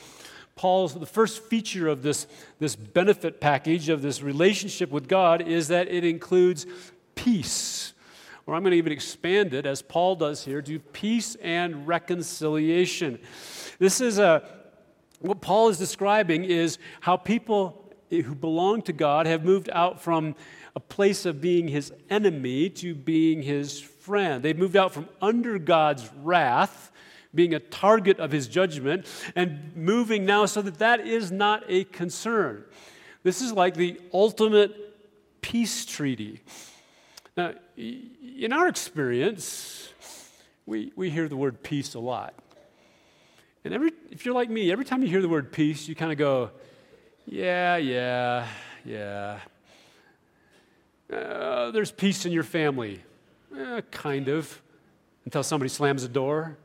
Paul's 0.56 0.94
the 0.94 1.06
first 1.06 1.42
feature 1.44 1.88
of 1.88 2.04
this, 2.04 2.28
this 2.60 2.76
benefit 2.76 3.40
package 3.40 3.90
of 3.90 4.02
this 4.02 4.22
relationship 4.22 4.92
with 4.92 5.08
God 5.08 5.42
is 5.42 5.70
that 5.70 5.88
it 5.88 6.04
includes 6.04 6.66
peace. 7.16 7.94
Or 8.46 8.56
I'm 8.56 8.64
going 8.64 8.72
to 8.72 8.78
even 8.78 8.92
expand 8.92 9.54
it, 9.54 9.66
as 9.66 9.82
Paul 9.82 10.16
does 10.16 10.44
here, 10.44 10.62
to 10.62 10.80
peace 10.80 11.36
and 11.36 11.88
reconciliation. 11.88 13.20
This 13.80 14.02
is 14.02 14.20
a 14.20 14.60
what 15.22 15.42
Paul 15.42 15.70
is 15.70 15.78
describing 15.78 16.46
is 16.46 16.78
how 17.02 17.18
people 17.18 17.89
who 18.10 18.36
belong 18.36 18.82
to 18.84 18.94
God 18.94 19.26
have 19.26 19.44
moved 19.44 19.70
out 19.72 20.02
from 20.02 20.36
a 20.76 20.80
place 20.80 21.26
of 21.26 21.42
being 21.42 21.68
his 21.68 21.92
enemy 22.10 22.70
to 22.70 22.96
being 22.96 23.42
his 23.42 23.80
friend. 23.80 24.44
They've 24.44 24.58
moved 24.58 24.76
out 24.76 24.94
from 24.94 25.08
under 25.22 25.60
God's 25.60 26.10
wrath 26.22 26.92
being 27.34 27.54
a 27.54 27.60
target 27.60 28.20
of 28.20 28.32
his 28.32 28.48
judgment, 28.48 29.06
and 29.36 29.76
moving 29.76 30.26
now 30.26 30.46
so 30.46 30.62
that 30.62 30.80
that 30.80 31.06
is 31.06 31.32
not 31.32 31.64
a 31.68 31.84
concern. 31.86 32.64
This 33.24 33.42
is 33.42 33.52
like 33.52 33.76
the 33.76 34.00
ultimate 34.14 35.42
peace 35.42 35.86
treaty. 35.86 36.42
Now, 37.38 37.54
in 37.78 38.52
our 38.52 38.68
experience, 38.68 39.94
we, 40.66 40.92
we 40.96 41.10
hear 41.10 41.28
the 41.28 41.38
word 41.38 41.62
peace 41.62 41.94
a 41.94 42.00
lot. 42.00 42.34
And 43.64 43.74
every, 43.74 43.92
if 44.10 44.26
you're 44.26 44.34
like 44.34 44.50
me, 44.50 44.72
every 44.72 44.86
time 44.86 45.04
you 45.04 45.10
hear 45.10 45.22
the 45.22 45.30
word 45.30 45.52
peace, 45.52 45.88
you 45.88 45.96
kind 45.96 46.12
of 46.12 46.18
go, 46.18 46.50
yeah, 47.30 47.78
yeah, 47.78 48.48
yeah. 48.84 49.40
Uh, 51.12 51.70
there's 51.72 51.92
peace 51.92 52.26
in 52.26 52.32
your 52.32 52.44
family. 52.44 53.02
Eh, 53.56 53.82
kind 53.92 54.28
of. 54.28 54.62
Until 55.26 55.44
somebody 55.44 55.70
slams 55.70 56.04
a 56.04 56.08
door. 56.08 56.58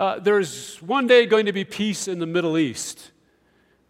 Uh, 0.00 0.18
there's 0.18 0.82
one 0.82 1.06
day 1.06 1.26
going 1.26 1.46
to 1.46 1.52
be 1.52 1.64
peace 1.64 2.08
in 2.08 2.18
the 2.18 2.26
Middle 2.26 2.58
East. 2.58 3.12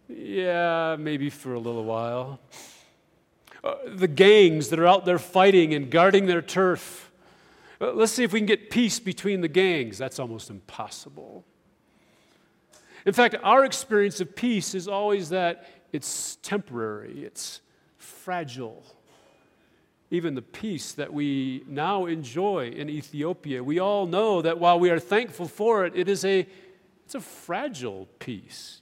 Yeah, 0.07 0.95
maybe 0.99 1.29
for 1.29 1.53
a 1.53 1.59
little 1.59 1.85
while. 1.85 2.39
Uh, 3.63 3.75
the 3.87 4.07
gangs 4.07 4.69
that 4.69 4.79
are 4.79 4.87
out 4.87 5.05
there 5.05 5.19
fighting 5.19 5.73
and 5.73 5.89
guarding 5.89 6.27
their 6.27 6.41
turf. 6.41 7.11
Uh, 7.81 7.93
let's 7.93 8.11
see 8.11 8.23
if 8.23 8.31
we 8.31 8.39
can 8.39 8.47
get 8.47 8.69
peace 8.69 8.99
between 8.99 9.41
the 9.41 9.47
gangs. 9.47 9.97
That's 9.97 10.19
almost 10.19 10.49
impossible. 10.49 11.45
In 13.05 13.13
fact, 13.13 13.35
our 13.43 13.65
experience 13.65 14.19
of 14.21 14.35
peace 14.35 14.75
is 14.75 14.87
always 14.87 15.29
that 15.29 15.67
it's 15.91 16.37
temporary, 16.37 17.23
it's 17.23 17.61
fragile 17.97 18.83
even 20.11 20.35
the 20.35 20.41
peace 20.41 20.93
that 20.93 21.13
we 21.13 21.63
now 21.67 22.05
enjoy 22.05 22.69
in 22.69 22.89
Ethiopia. 22.89 23.63
We 23.63 23.79
all 23.79 24.07
know 24.07 24.41
that 24.41 24.59
while 24.59 24.79
we 24.79 24.89
are 24.89 24.99
thankful 24.99 25.47
for 25.47 25.85
it, 25.85 25.93
it 25.95 26.09
is 26.09 26.25
a, 26.25 26.47
it's 27.05 27.15
a 27.15 27.19
fragile 27.19 28.07
peace. 28.17 28.81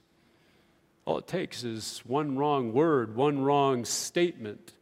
All 1.04 1.18
it 1.18 1.26
takes 1.26 1.64
is 1.64 2.02
one 2.06 2.36
wrong 2.36 2.72
word, 2.72 3.14
one 3.14 3.40
wrong 3.42 3.84
statement, 3.84 4.72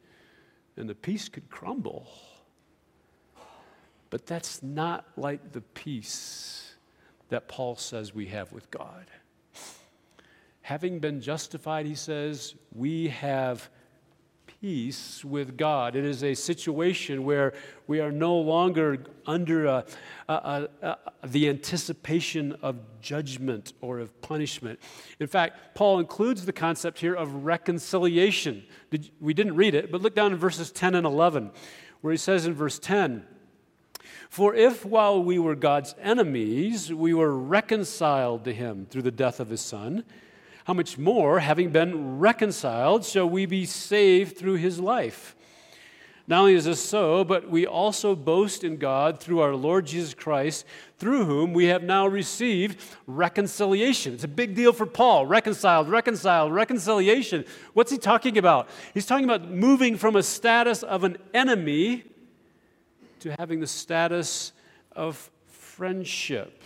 and 0.77 0.89
the 0.89 0.95
peace 0.95 1.29
could 1.29 1.51
crumble. 1.51 2.09
But 4.11 4.27
that's 4.27 4.63
not 4.63 5.05
like 5.17 5.53
the 5.53 5.61
peace 5.61 6.75
that 7.29 7.49
Paul 7.49 7.75
says 7.75 8.15
we 8.15 8.27
have 8.27 8.53
with 8.53 8.71
God. 8.71 9.07
Having 10.67 10.99
been 10.99 11.21
justified, 11.21 11.87
he 11.87 11.95
says, 11.95 12.57
we 12.75 13.07
have 13.07 13.71
peace 14.61 15.25
with 15.25 15.57
God. 15.57 15.95
It 15.95 16.05
is 16.05 16.25
a 16.25 16.35
situation 16.35 17.23
where 17.23 17.53
we 17.87 18.01
are 18.01 18.11
no 18.11 18.37
longer 18.37 18.99
under 19.27 19.67
a, 19.67 19.85
a, 20.29 20.69
a, 20.83 20.97
the 21.25 21.49
anticipation 21.49 22.57
of 22.63 22.81
judgment 23.01 23.75
or 23.81 24.01
of 24.01 24.21
punishment. 24.23 24.81
In 25.21 25.29
fact, 25.29 25.77
Paul 25.77 26.01
includes 26.01 26.45
the 26.45 26.53
concept 26.53 26.99
here 26.99 27.15
of 27.15 27.45
reconciliation. 27.45 28.65
Did, 28.91 29.13
we 29.21 29.35
didn't 29.35 29.55
read 29.55 29.77
it, 29.77 29.93
but 29.93 30.03
look 30.03 30.17
down 30.17 30.33
in 30.33 30.39
verses 30.39 30.73
10 30.73 30.97
and 30.97 31.07
11, 31.07 31.53
where 32.01 32.11
he 32.11 32.19
says 32.19 32.45
in 32.45 32.55
verse 32.55 32.81
10, 32.81 33.25
for 34.29 34.53
if 34.53 34.85
while 34.85 35.23
we 35.23 35.39
were 35.39 35.55
God's 35.55 35.95
enemies, 36.01 36.93
we 36.93 37.15
were 37.15 37.39
reconciled 37.39 38.43
to 38.47 38.53
him 38.53 38.89
through 38.91 39.03
the 39.03 39.13
death 39.13 39.39
of 39.39 39.49
his 39.49 39.61
son, 39.61 40.03
how 40.67 40.75
much 40.75 40.99
more, 40.99 41.39
having 41.39 41.71
been 41.71 42.19
reconciled, 42.19 43.05
shall 43.05 43.31
we 43.31 43.47
be 43.47 43.65
saved 43.65 44.37
through 44.37 44.57
his 44.57 44.81
life? 44.81 45.37
Not 46.27 46.41
only 46.41 46.55
is 46.55 46.65
this 46.65 46.83
so, 46.83 47.23
but 47.23 47.49
we 47.49 47.65
also 47.65 48.17
boast 48.17 48.65
in 48.65 48.77
God 48.77 49.21
through 49.21 49.39
our 49.39 49.55
Lord 49.55 49.87
Jesus 49.87 50.13
Christ, 50.13 50.67
through 50.99 51.25
whom 51.25 51.53
we 51.55 51.67
have 51.67 51.85
now 51.85 52.09
received 52.09 52.81
reconciliation. 53.07 54.15
It's 54.15 54.25
a 54.25 54.29
big 54.29 54.57
deal 54.57 54.73
for 54.73 54.87
Paul. 54.87 55.25
Reconciled, 55.25 55.89
reconciled, 55.89 56.53
reconciliation. 56.53 57.45
What's 57.73 57.93
he 57.93 57.99
talking 57.99 58.37
about? 58.37 58.69
He's 58.93 59.07
talking 59.07 59.25
about 59.25 59.49
moving 59.49 59.97
from 59.97 60.17
a 60.17 60.23
status 60.25 60.83
of 60.83 61.05
an 61.05 61.19
enemy 61.33 62.03
to 63.21 63.37
having 63.39 63.61
the 63.61 63.69
status 63.69 64.51
of 64.97 65.31
friendship. 65.47 66.61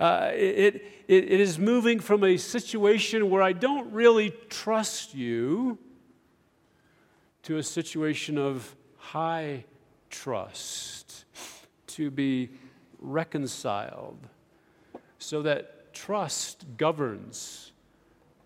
Uh, 0.00 0.30
it, 0.32 0.76
it, 1.06 1.24
it 1.32 1.40
is 1.40 1.58
moving 1.58 2.00
from 2.00 2.24
a 2.24 2.36
situation 2.36 3.30
where 3.30 3.42
I 3.42 3.52
don't 3.52 3.92
really 3.92 4.30
trust 4.48 5.14
you 5.14 5.78
to 7.42 7.58
a 7.58 7.62
situation 7.62 8.38
of 8.38 8.74
high 8.96 9.64
trust, 10.10 11.24
to 11.86 12.10
be 12.10 12.50
reconciled, 12.98 14.18
so 15.18 15.42
that 15.42 15.92
trust 15.92 16.64
governs 16.76 17.72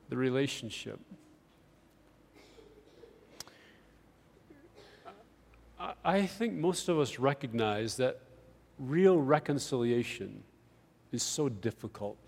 the 0.08 0.16
relationship. 0.16 0.98
I 6.04 6.26
think 6.26 6.54
most 6.54 6.88
of 6.88 6.98
us 6.98 7.18
recognize 7.20 7.96
that 7.98 8.20
real 8.78 9.20
reconciliation 9.20 10.42
is 11.12 11.22
so 11.22 11.48
difficult, 11.48 12.18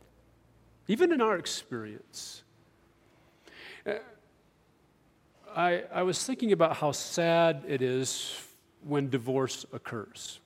even 0.89 1.13
in 1.13 1.21
our 1.21 1.37
experience. 1.37 2.43
Uh, 3.87 3.95
I, 5.55 5.85
I 5.93 6.03
was 6.03 6.23
thinking 6.23 6.53
about 6.53 6.77
how 6.77 6.93
sad 6.93 7.65
it 7.67 7.83
is 7.83 8.41
when 8.85 9.11
divorce 9.11 9.67
occurs. 9.73 10.41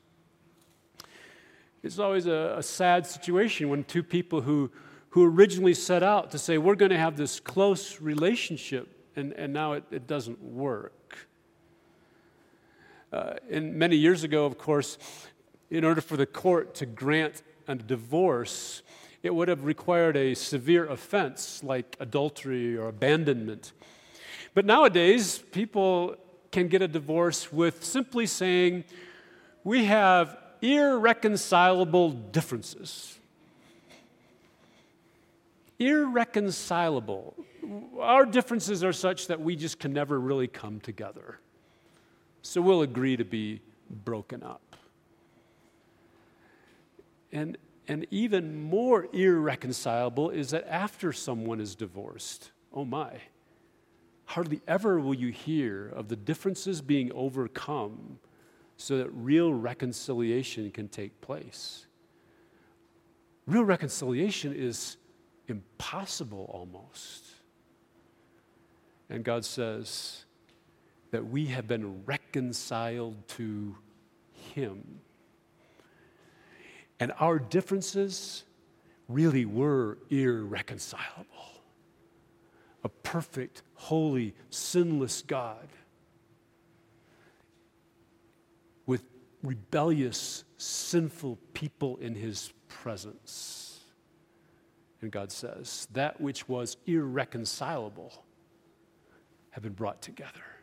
It's 1.82 1.98
always 1.98 2.26
a, 2.26 2.54
a 2.56 2.62
sad 2.62 3.06
situation 3.06 3.68
when 3.68 3.84
two 3.84 4.02
people 4.02 4.40
who, 4.40 4.70
who 5.10 5.24
originally 5.24 5.74
set 5.74 6.02
out 6.02 6.30
to 6.30 6.38
say, 6.38 6.56
we're 6.56 6.74
going 6.74 6.90
to 6.90 6.98
have 6.98 7.16
this 7.16 7.38
close 7.38 8.00
relationship, 8.00 8.88
and, 9.16 9.32
and 9.34 9.52
now 9.52 9.74
it, 9.74 9.84
it 9.90 10.06
doesn't 10.06 10.42
work. 10.42 11.18
Uh, 13.12 13.34
and 13.50 13.74
many 13.74 13.96
years 13.96 14.24
ago, 14.24 14.46
of 14.46 14.58
course, 14.58 14.98
in 15.70 15.84
order 15.84 16.00
for 16.00 16.16
the 16.16 16.26
court 16.26 16.74
to 16.76 16.86
grant 16.86 17.42
a 17.66 17.74
divorce, 17.74 18.82
it 19.22 19.34
would 19.34 19.48
have 19.48 19.64
required 19.64 20.16
a 20.16 20.34
severe 20.34 20.86
offense 20.86 21.62
like 21.62 21.96
adultery 21.98 22.76
or 22.76 22.88
abandonment. 22.88 23.72
But 24.52 24.66
nowadays, 24.66 25.38
people 25.38 26.16
can 26.52 26.68
get 26.68 26.82
a 26.82 26.88
divorce 26.88 27.52
with 27.52 27.84
simply 27.84 28.26
saying, 28.26 28.84
We 29.64 29.86
have 29.86 30.36
irreconcilable 30.62 32.10
differences. 32.10 33.18
Irreconcilable. 35.78 37.34
Our 37.98 38.26
differences 38.26 38.84
are 38.84 38.92
such 38.92 39.26
that 39.26 39.40
we 39.40 39.56
just 39.56 39.78
can 39.80 39.92
never 39.92 40.20
really 40.20 40.46
come 40.46 40.80
together. 40.80 41.40
So 42.42 42.60
we'll 42.60 42.82
agree 42.82 43.16
to 43.16 43.24
be 43.24 43.60
broken 43.90 44.42
up. 44.42 44.76
And, 47.34 47.58
and 47.88 48.06
even 48.12 48.62
more 48.62 49.08
irreconcilable 49.12 50.30
is 50.30 50.50
that 50.50 50.66
after 50.72 51.12
someone 51.12 51.60
is 51.60 51.74
divorced, 51.74 52.52
oh 52.72 52.84
my, 52.84 53.10
hardly 54.26 54.60
ever 54.68 55.00
will 55.00 55.14
you 55.14 55.30
hear 55.32 55.88
of 55.88 56.06
the 56.06 56.14
differences 56.14 56.80
being 56.80 57.10
overcome 57.12 58.20
so 58.76 58.98
that 58.98 59.10
real 59.10 59.52
reconciliation 59.52 60.70
can 60.70 60.88
take 60.88 61.20
place. 61.20 61.86
Real 63.46 63.64
reconciliation 63.64 64.54
is 64.54 64.96
impossible 65.48 66.48
almost. 66.54 67.24
And 69.10 69.24
God 69.24 69.44
says 69.44 70.24
that 71.10 71.26
we 71.26 71.46
have 71.46 71.66
been 71.66 72.04
reconciled 72.06 73.26
to 73.28 73.76
Him. 74.54 75.00
And 77.00 77.12
our 77.18 77.38
differences 77.38 78.44
really 79.08 79.44
were 79.44 79.98
irreconcilable. 80.10 81.24
A 82.82 82.88
perfect, 82.88 83.62
holy, 83.74 84.34
sinless 84.50 85.22
God 85.22 85.68
with 88.86 89.02
rebellious, 89.42 90.44
sinful 90.56 91.38
people 91.52 91.96
in 91.96 92.14
his 92.14 92.52
presence. 92.68 93.80
And 95.00 95.10
God 95.10 95.32
says, 95.32 95.88
that 95.92 96.20
which 96.20 96.48
was 96.48 96.76
irreconcilable 96.86 98.24
have 99.50 99.62
been 99.62 99.72
brought 99.72 100.00
together. 100.00 100.53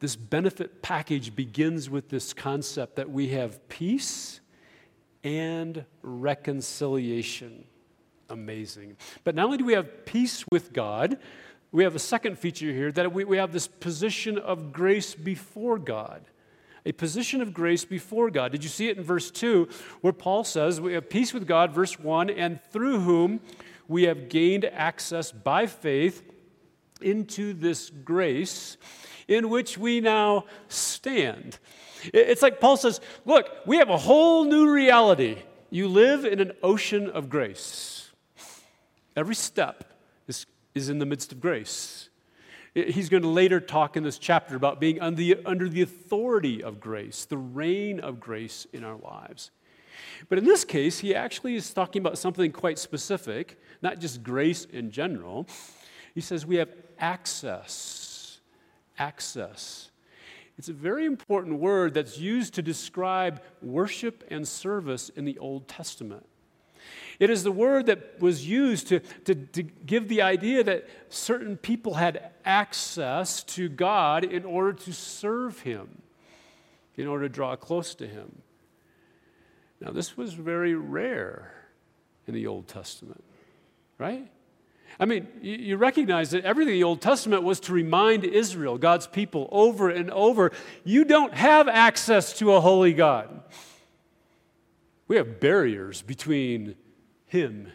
This 0.00 0.14
benefit 0.14 0.80
package 0.80 1.34
begins 1.34 1.90
with 1.90 2.08
this 2.08 2.32
concept 2.32 2.96
that 2.96 3.10
we 3.10 3.28
have 3.30 3.68
peace 3.68 4.40
and 5.24 5.84
reconciliation. 6.02 7.64
Amazing. 8.30 8.96
But 9.24 9.34
not 9.34 9.46
only 9.46 9.58
do 9.58 9.64
we 9.64 9.72
have 9.72 10.04
peace 10.06 10.44
with 10.52 10.72
God, 10.72 11.18
we 11.72 11.82
have 11.82 11.96
a 11.96 12.00
second 12.00 12.38
feature 12.38 12.72
here 12.72 12.92
that 12.92 13.12
we, 13.12 13.24
we 13.24 13.38
have 13.38 13.52
this 13.52 13.66
position 13.66 14.38
of 14.38 14.72
grace 14.72 15.14
before 15.14 15.78
God. 15.78 16.22
A 16.86 16.92
position 16.92 17.42
of 17.42 17.52
grace 17.52 17.84
before 17.84 18.30
God. 18.30 18.52
Did 18.52 18.62
you 18.62 18.70
see 18.70 18.88
it 18.88 18.96
in 18.96 19.02
verse 19.02 19.30
2 19.30 19.68
where 20.00 20.12
Paul 20.12 20.44
says, 20.44 20.80
We 20.80 20.94
have 20.94 21.10
peace 21.10 21.34
with 21.34 21.46
God, 21.46 21.72
verse 21.72 21.98
1, 21.98 22.30
and 22.30 22.62
through 22.70 23.00
whom 23.00 23.40
we 23.88 24.04
have 24.04 24.28
gained 24.28 24.64
access 24.64 25.32
by 25.32 25.66
faith 25.66 26.22
into 27.00 27.52
this 27.52 27.90
grace 27.90 28.76
in 29.28 29.50
which 29.50 29.76
we 29.78 30.00
now 30.00 30.46
stand. 30.68 31.58
It's 32.02 32.42
like 32.42 32.60
Paul 32.60 32.76
says, 32.76 33.00
Look, 33.24 33.48
we 33.66 33.76
have 33.76 33.90
a 33.90 33.98
whole 33.98 34.44
new 34.44 34.70
reality. 34.70 35.38
You 35.70 35.88
live 35.88 36.24
in 36.24 36.40
an 36.40 36.52
ocean 36.62 37.10
of 37.10 37.28
grace. 37.28 38.10
Every 39.14 39.34
step 39.34 39.84
is, 40.26 40.46
is 40.74 40.88
in 40.88 40.98
the 40.98 41.06
midst 41.06 41.32
of 41.32 41.40
grace. 41.40 42.08
He's 42.74 43.08
going 43.08 43.22
to 43.22 43.28
later 43.28 43.60
talk 43.60 43.96
in 43.96 44.04
this 44.04 44.18
chapter 44.18 44.54
about 44.54 44.80
being 44.80 45.00
under 45.00 45.16
the, 45.16 45.36
under 45.44 45.68
the 45.68 45.82
authority 45.82 46.62
of 46.62 46.80
grace, 46.80 47.24
the 47.24 47.36
reign 47.36 47.98
of 48.00 48.20
grace 48.20 48.66
in 48.72 48.84
our 48.84 48.96
lives. 48.96 49.50
But 50.28 50.38
in 50.38 50.44
this 50.44 50.64
case, 50.64 51.00
he 51.00 51.14
actually 51.14 51.56
is 51.56 51.72
talking 51.74 52.00
about 52.00 52.18
something 52.18 52.52
quite 52.52 52.78
specific, 52.78 53.60
not 53.82 53.98
just 53.98 54.22
grace 54.22 54.64
in 54.64 54.90
general. 54.90 55.48
He 56.14 56.20
says 56.20 56.46
we 56.46 56.56
have 56.56 56.70
access 56.98 58.07
access. 58.98 59.90
It's 60.58 60.68
a 60.68 60.72
very 60.72 61.06
important 61.06 61.60
word 61.60 61.94
that's 61.94 62.18
used 62.18 62.54
to 62.54 62.62
describe 62.62 63.40
worship 63.62 64.24
and 64.30 64.46
service 64.46 65.08
in 65.08 65.24
the 65.24 65.38
Old 65.38 65.68
Testament. 65.68 66.26
It 67.20 67.30
is 67.30 67.42
the 67.42 67.52
word 67.52 67.86
that 67.86 68.20
was 68.20 68.46
used 68.46 68.88
to, 68.88 69.00
to, 69.24 69.34
to, 69.34 69.62
give 69.62 70.08
the 70.08 70.22
idea 70.22 70.62
that 70.64 70.88
certain 71.08 71.56
people 71.56 71.94
had 71.94 72.30
access 72.44 73.42
to 73.44 73.68
God 73.68 74.24
in 74.24 74.44
order 74.44 74.72
to 74.72 74.92
serve 74.92 75.60
Him, 75.60 76.02
in 76.96 77.06
order 77.06 77.28
to 77.28 77.34
draw 77.34 77.56
close 77.56 77.94
to 77.96 78.06
Him. 78.06 78.42
Now, 79.80 79.90
this 79.90 80.16
was 80.16 80.32
very 80.34 80.74
rare 80.74 81.52
in 82.26 82.34
the 82.34 82.46
Old 82.46 82.68
Testament, 82.68 83.24
right? 83.96 84.28
I 85.00 85.04
mean, 85.04 85.28
you 85.40 85.76
recognize 85.76 86.30
that 86.30 86.44
everything 86.44 86.74
in 86.74 86.80
the 86.80 86.84
Old 86.84 87.00
Testament 87.00 87.42
was 87.44 87.60
to 87.60 87.72
remind 87.72 88.24
Israel, 88.24 88.78
God's 88.78 89.06
people, 89.06 89.48
over 89.52 89.90
and 89.90 90.10
over 90.10 90.50
you 90.84 91.04
don't 91.04 91.34
have 91.34 91.68
access 91.68 92.36
to 92.38 92.54
a 92.54 92.60
holy 92.60 92.92
God. 92.92 93.42
We 95.06 95.16
have 95.16 95.40
barriers 95.40 96.02
between 96.02 96.74
Him 97.26 97.72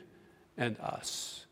and 0.58 0.80
us. 0.80 1.46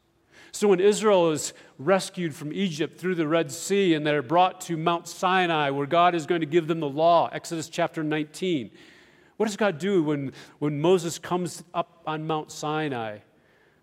So 0.51 0.67
when 0.67 0.79
Israel 0.79 1.31
is 1.31 1.53
rescued 1.79 2.35
from 2.35 2.53
Egypt 2.53 2.99
through 2.99 3.15
the 3.15 3.27
Red 3.27 3.51
Sea 3.51 3.93
and 3.93 4.05
they're 4.05 4.21
brought 4.21 4.61
to 4.61 4.77
Mount 4.77 5.07
Sinai 5.07 5.69
where 5.69 5.87
God 5.87 6.13
is 6.13 6.25
going 6.25 6.41
to 6.41 6.47
give 6.47 6.67
them 6.67 6.81
the 6.81 6.89
law, 6.89 7.29
Exodus 7.31 7.69
chapter 7.69 8.03
19, 8.03 8.69
what 9.37 9.47
does 9.47 9.57
God 9.57 9.79
do 9.79 10.03
when, 10.03 10.33
when 10.59 10.79
Moses 10.79 11.17
comes 11.17 11.63
up 11.73 12.03
on 12.05 12.27
Mount 12.27 12.51
Sinai? 12.51 13.19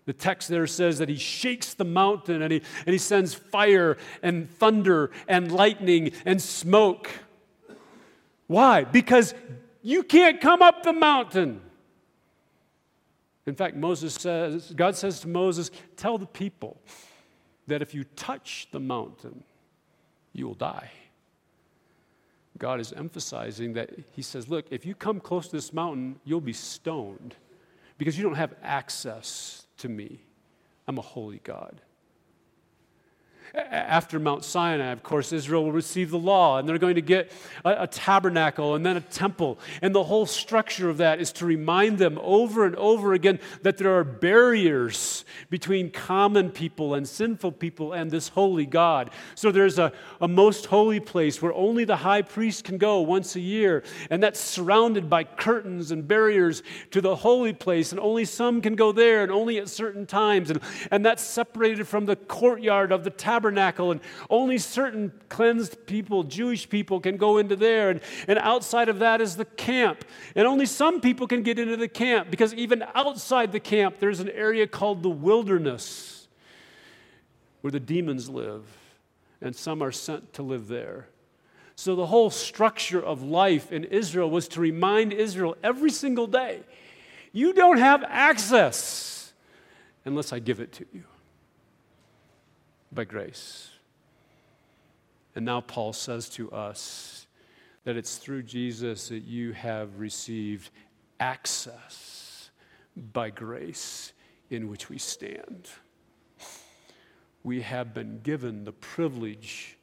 The 0.09 0.13
text 0.13 0.49
there 0.49 0.65
says 0.65 0.97
that 0.97 1.07
he 1.07 1.17
shakes 1.17 1.75
the 1.75 1.85
mountain 1.85 2.41
and 2.41 2.51
he, 2.51 2.63
and 2.87 2.93
he 2.93 2.97
sends 2.97 3.35
fire 3.35 3.95
and 4.23 4.49
thunder 4.49 5.11
and 5.27 5.51
lightning 5.51 6.13
and 6.25 6.41
smoke. 6.41 7.11
Why? 8.47 8.85
Because 8.85 9.35
you 9.83 10.01
can't 10.01 10.41
come 10.41 10.63
up 10.63 10.81
the 10.81 10.93
mountain. 10.93 11.61
In 13.45 13.53
fact, 13.53 13.75
Moses 13.75 14.15
says, 14.15 14.73
God 14.75 14.95
says 14.95 15.19
to 15.19 15.27
Moses, 15.27 15.69
Tell 15.95 16.17
the 16.17 16.25
people 16.25 16.81
that 17.67 17.83
if 17.83 17.93
you 17.93 18.03
touch 18.15 18.67
the 18.71 18.79
mountain, 18.79 19.43
you 20.33 20.47
will 20.47 20.55
die. 20.55 20.89
God 22.57 22.79
is 22.79 22.93
emphasizing 22.93 23.73
that 23.73 23.91
He 24.13 24.23
says, 24.23 24.49
Look, 24.49 24.65
if 24.71 24.87
you 24.87 24.95
come 24.95 25.19
close 25.19 25.49
to 25.49 25.55
this 25.55 25.71
mountain, 25.71 26.19
you'll 26.25 26.41
be 26.41 26.51
stoned 26.51 27.35
because 27.99 28.17
you 28.17 28.23
don't 28.23 28.33
have 28.33 28.55
access 28.63 29.67
to 29.79 29.89
me. 29.89 30.21
I'm 30.87 30.97
a 30.97 31.01
holy 31.01 31.39
God. 31.43 31.81
After 33.55 34.19
Mount 34.19 34.45
Sinai, 34.45 34.91
of 34.91 35.01
course, 35.01 35.33
Israel 35.33 35.63
will 35.63 35.71
receive 35.71 36.11
the 36.11 36.19
law, 36.19 36.59
and 36.59 36.69
they're 36.69 36.77
going 36.77 36.95
to 36.95 37.01
get 37.01 37.31
a, 37.65 37.83
a, 37.83 37.87
tabernacle 37.87 38.75
and 38.75 38.85
then 38.85 38.95
a 38.95 39.01
temple. 39.01 39.57
And 39.81 39.95
the 39.95 40.03
whole 40.03 40.27
structure 40.27 40.87
of 40.87 40.97
that 40.97 41.19
is 41.19 41.31
to 41.33 41.45
remind 41.47 41.97
them 41.97 42.19
over 42.21 42.65
and 42.65 42.75
over 42.75 43.13
again 43.13 43.39
that 43.63 43.77
there 43.77 43.97
are 43.97 44.03
barriers 44.03 45.25
between 45.49 45.89
common 45.89 46.51
people 46.51 46.93
and 46.93 47.07
sinful 47.07 47.53
people 47.53 47.93
and 47.93 48.11
this 48.11 48.27
holy 48.27 48.67
God. 48.67 49.09
So 49.33 49.51
there's 49.51 49.79
a, 49.79 49.93
a 50.21 50.27
most 50.27 50.67
holy 50.67 50.99
place 50.99 51.41
where 51.41 51.53
only 51.53 51.85
the 51.85 51.97
high 51.97 52.21
priest 52.21 52.65
can 52.65 52.77
go 52.77 53.01
once 53.01 53.35
a 53.35 53.41
year, 53.41 53.83
and 54.11 54.21
that's 54.21 54.39
surrounded 54.39 55.09
by 55.09 55.23
curtains 55.23 55.89
and 55.89 56.07
barriers 56.07 56.61
to 56.91 57.01
the 57.01 57.15
holy 57.15 57.53
place, 57.53 57.91
and 57.91 57.99
only 57.99 58.25
some 58.25 58.61
can 58.61 58.75
go 58.75 58.91
there, 58.91 59.23
and 59.23 59.31
only 59.31 59.57
at 59.57 59.69
certain 59.69 60.05
times. 60.05 60.51
And, 60.51 60.59
and 60.91 61.03
that's 61.03 61.23
separated 61.23 61.87
from 61.87 62.05
the 62.05 62.15
courtyard 62.15 62.91
of 62.91 63.03
the 63.03 63.09
tabernacle 63.09 63.38
tabernacle, 63.39 63.91
and 63.91 64.01
only 64.29 64.57
certain 64.57 65.11
cleansed 65.29 65.85
people, 65.85 66.23
Jewish 66.23 66.69
people, 66.69 66.99
can 66.99 67.17
go 67.17 67.37
into 67.37 67.55
there. 67.55 67.89
And, 67.89 68.01
and 68.27 68.37
outside 68.39 68.89
of 68.89 68.99
that 68.99 69.21
is 69.21 69.37
the 69.37 69.45
camp. 69.45 70.03
And 70.35 70.45
only 70.45 70.65
some 70.65 70.99
people 70.99 71.27
can 71.27 71.41
get 71.41 71.57
into 71.57 71.77
the 71.77 71.87
camp 71.87 72.29
because 72.29 72.53
even 72.53 72.83
outside 72.93 73.51
the 73.51 73.59
camp, 73.59 73.99
there's 73.99 74.19
an 74.19 74.29
area 74.29 74.67
called 74.67 75.03
the 75.03 75.09
wilderness 75.09 76.27
where 77.61 77.71
the 77.71 77.79
demons 77.79 78.29
live, 78.29 78.63
and 79.41 79.55
some 79.55 79.81
are 79.81 79.91
sent 79.91 80.33
to 80.33 80.43
live 80.43 80.67
there. 80.67 81.07
So, 81.75 81.95
the 81.95 82.07
whole 82.07 82.29
structure 82.29 83.01
of 83.01 83.23
life 83.23 83.71
in 83.71 83.85
Israel 83.85 84.29
was 84.29 84.49
to 84.49 84.61
remind 84.61 85.13
Israel 85.13 85.55
every 85.63 85.91
single 85.91 86.27
day 86.27 86.59
you 87.31 87.53
don't 87.53 87.77
have 87.77 88.03
access 88.03 89.31
unless 90.03 90.33
I 90.33 90.39
give 90.39 90.59
it 90.59 90.73
to 90.73 90.85
you 90.93 91.03
by 92.91 93.03
grace. 93.03 93.69
And 95.35 95.45
now 95.45 95.61
Paul 95.61 95.93
says 95.93 96.29
to 96.31 96.51
us 96.51 97.27
that 97.83 97.95
it's 97.95 98.17
through 98.17 98.43
Jesus 98.43 99.09
that 99.09 99.23
you 99.23 99.53
have 99.53 99.99
received 99.99 100.69
access 101.19 102.49
by 102.95 103.29
grace 103.29 104.13
in 104.49 104.67
which 104.67 104.89
we 104.89 104.97
stand. 104.97 105.69
we 107.43 107.61
have 107.61 107.93
been 107.93 108.19
given 108.19 108.63
the 108.63 108.71
privilege 108.71 109.77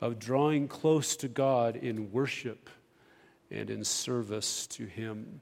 of 0.00 0.18
drawing 0.18 0.66
close 0.66 1.16
to 1.16 1.28
God 1.28 1.76
in 1.76 2.10
worship 2.10 2.70
and 3.50 3.70
in 3.70 3.84
service 3.84 4.66
to 4.68 4.86
Him. 4.86 5.40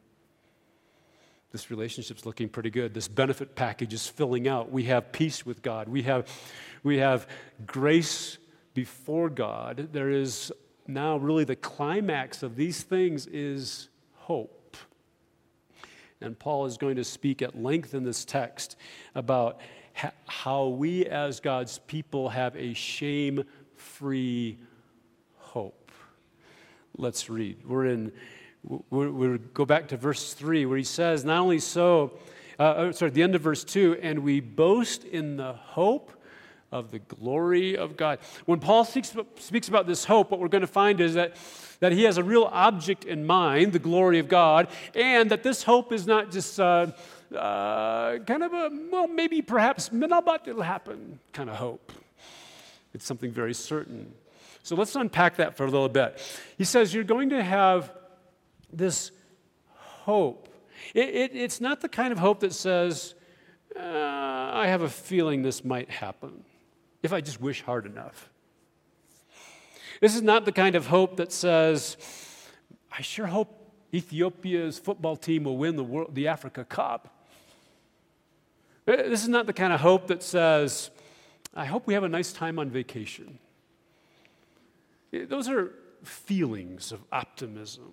This 1.52 1.70
relationship's 1.70 2.24
looking 2.24 2.48
pretty 2.48 2.70
good. 2.70 2.94
This 2.94 3.08
benefit 3.08 3.56
package 3.56 3.92
is 3.92 4.06
filling 4.06 4.46
out. 4.46 4.70
We 4.70 4.84
have 4.84 5.10
peace 5.10 5.44
with 5.44 5.62
God. 5.62 5.88
We 5.88 6.02
have, 6.02 6.28
we 6.82 6.98
have 6.98 7.26
grace 7.66 8.38
before 8.72 9.28
God. 9.28 9.88
There 9.92 10.10
is 10.10 10.52
now 10.86 11.16
really 11.16 11.44
the 11.44 11.56
climax 11.56 12.42
of 12.42 12.56
these 12.56 12.82
things 12.82 13.26
is 13.26 13.88
hope. 14.14 14.76
And 16.20 16.38
Paul 16.38 16.66
is 16.66 16.76
going 16.76 16.96
to 16.96 17.04
speak 17.04 17.42
at 17.42 17.60
length 17.60 17.94
in 17.94 18.04
this 18.04 18.24
text 18.24 18.76
about 19.14 19.60
how 20.26 20.68
we 20.68 21.06
as 21.06 21.40
God's 21.40 21.78
people 21.78 22.28
have 22.28 22.54
a 22.56 22.74
shame 22.74 23.44
free 23.74 24.58
hope. 25.36 25.90
Let's 26.96 27.30
read. 27.30 27.66
We're 27.66 27.86
in, 27.86 28.12
we 28.62 29.38
go 29.54 29.64
back 29.64 29.88
to 29.88 29.96
verse 29.96 30.34
3 30.34 30.66
where 30.66 30.78
he 30.78 30.84
says, 30.84 31.24
Not 31.24 31.38
only 31.38 31.58
so, 31.58 32.18
uh, 32.58 32.62
uh, 32.62 32.92
sorry, 32.92 33.10
the 33.10 33.22
end 33.22 33.34
of 33.34 33.40
verse 33.40 33.64
2, 33.64 33.98
and 34.02 34.20
we 34.20 34.40
boast 34.40 35.04
in 35.04 35.36
the 35.36 35.52
hope 35.52 36.12
of 36.72 36.90
the 36.90 36.98
glory 36.98 37.76
of 37.76 37.96
God. 37.96 38.18
When 38.44 38.60
Paul 38.60 38.84
speaks, 38.84 39.14
speaks 39.38 39.68
about 39.68 39.86
this 39.86 40.04
hope, 40.04 40.30
what 40.30 40.40
we're 40.40 40.48
going 40.48 40.60
to 40.60 40.68
find 40.68 41.00
is 41.00 41.14
that, 41.14 41.36
that 41.80 41.92
he 41.92 42.04
has 42.04 42.16
a 42.16 42.22
real 42.22 42.44
object 42.52 43.04
in 43.04 43.26
mind, 43.26 43.72
the 43.72 43.78
glory 43.78 44.18
of 44.18 44.28
God, 44.28 44.68
and 44.94 45.30
that 45.30 45.42
this 45.42 45.62
hope 45.62 45.92
is 45.92 46.06
not 46.06 46.30
just 46.30 46.60
uh, 46.60 46.92
uh, 47.34 48.18
kind 48.18 48.42
of 48.42 48.52
a, 48.52 48.70
well, 48.90 49.08
maybe 49.08 49.42
perhaps, 49.42 49.88
but 49.88 50.42
it'll 50.46 50.62
happen 50.62 51.18
kind 51.32 51.50
of 51.50 51.56
hope. 51.56 51.92
It's 52.92 53.06
something 53.06 53.32
very 53.32 53.54
certain. 53.54 54.12
So 54.62 54.76
let's 54.76 54.94
unpack 54.94 55.36
that 55.36 55.56
for 55.56 55.64
a 55.64 55.70
little 55.70 55.88
bit. 55.88 56.20
He 56.58 56.64
says, 56.64 56.92
You're 56.92 57.04
going 57.04 57.30
to 57.30 57.42
have 57.42 57.90
this 58.72 59.10
hope. 59.74 60.48
It, 60.94 61.08
it, 61.08 61.36
it's 61.36 61.60
not 61.60 61.80
the 61.80 61.88
kind 61.88 62.12
of 62.12 62.18
hope 62.18 62.40
that 62.40 62.52
says, 62.52 63.14
uh, 63.76 63.80
I 63.82 64.66
have 64.66 64.82
a 64.82 64.88
feeling 64.88 65.42
this 65.42 65.64
might 65.64 65.90
happen 65.90 66.44
if 67.02 67.12
I 67.12 67.20
just 67.20 67.40
wish 67.40 67.62
hard 67.62 67.86
enough. 67.86 68.30
This 70.00 70.14
is 70.14 70.22
not 70.22 70.44
the 70.44 70.52
kind 70.52 70.74
of 70.74 70.86
hope 70.86 71.16
that 71.16 71.30
says, 71.30 71.96
I 72.90 73.02
sure 73.02 73.26
hope 73.26 73.56
Ethiopia's 73.92 74.78
football 74.78 75.16
team 75.16 75.44
will 75.44 75.58
win 75.58 75.76
the, 75.76 75.84
world, 75.84 76.14
the 76.14 76.28
Africa 76.28 76.64
Cup. 76.64 77.14
Uh, 78.88 78.96
this 78.96 79.22
is 79.22 79.28
not 79.28 79.46
the 79.46 79.52
kind 79.52 79.72
of 79.72 79.80
hope 79.80 80.06
that 80.06 80.22
says, 80.22 80.90
I 81.54 81.66
hope 81.66 81.86
we 81.86 81.94
have 81.94 82.04
a 82.04 82.08
nice 82.08 82.32
time 82.32 82.58
on 82.58 82.70
vacation. 82.70 83.38
Those 85.12 85.48
are 85.48 85.72
feelings 86.02 86.92
of 86.92 87.00
optimism. 87.12 87.92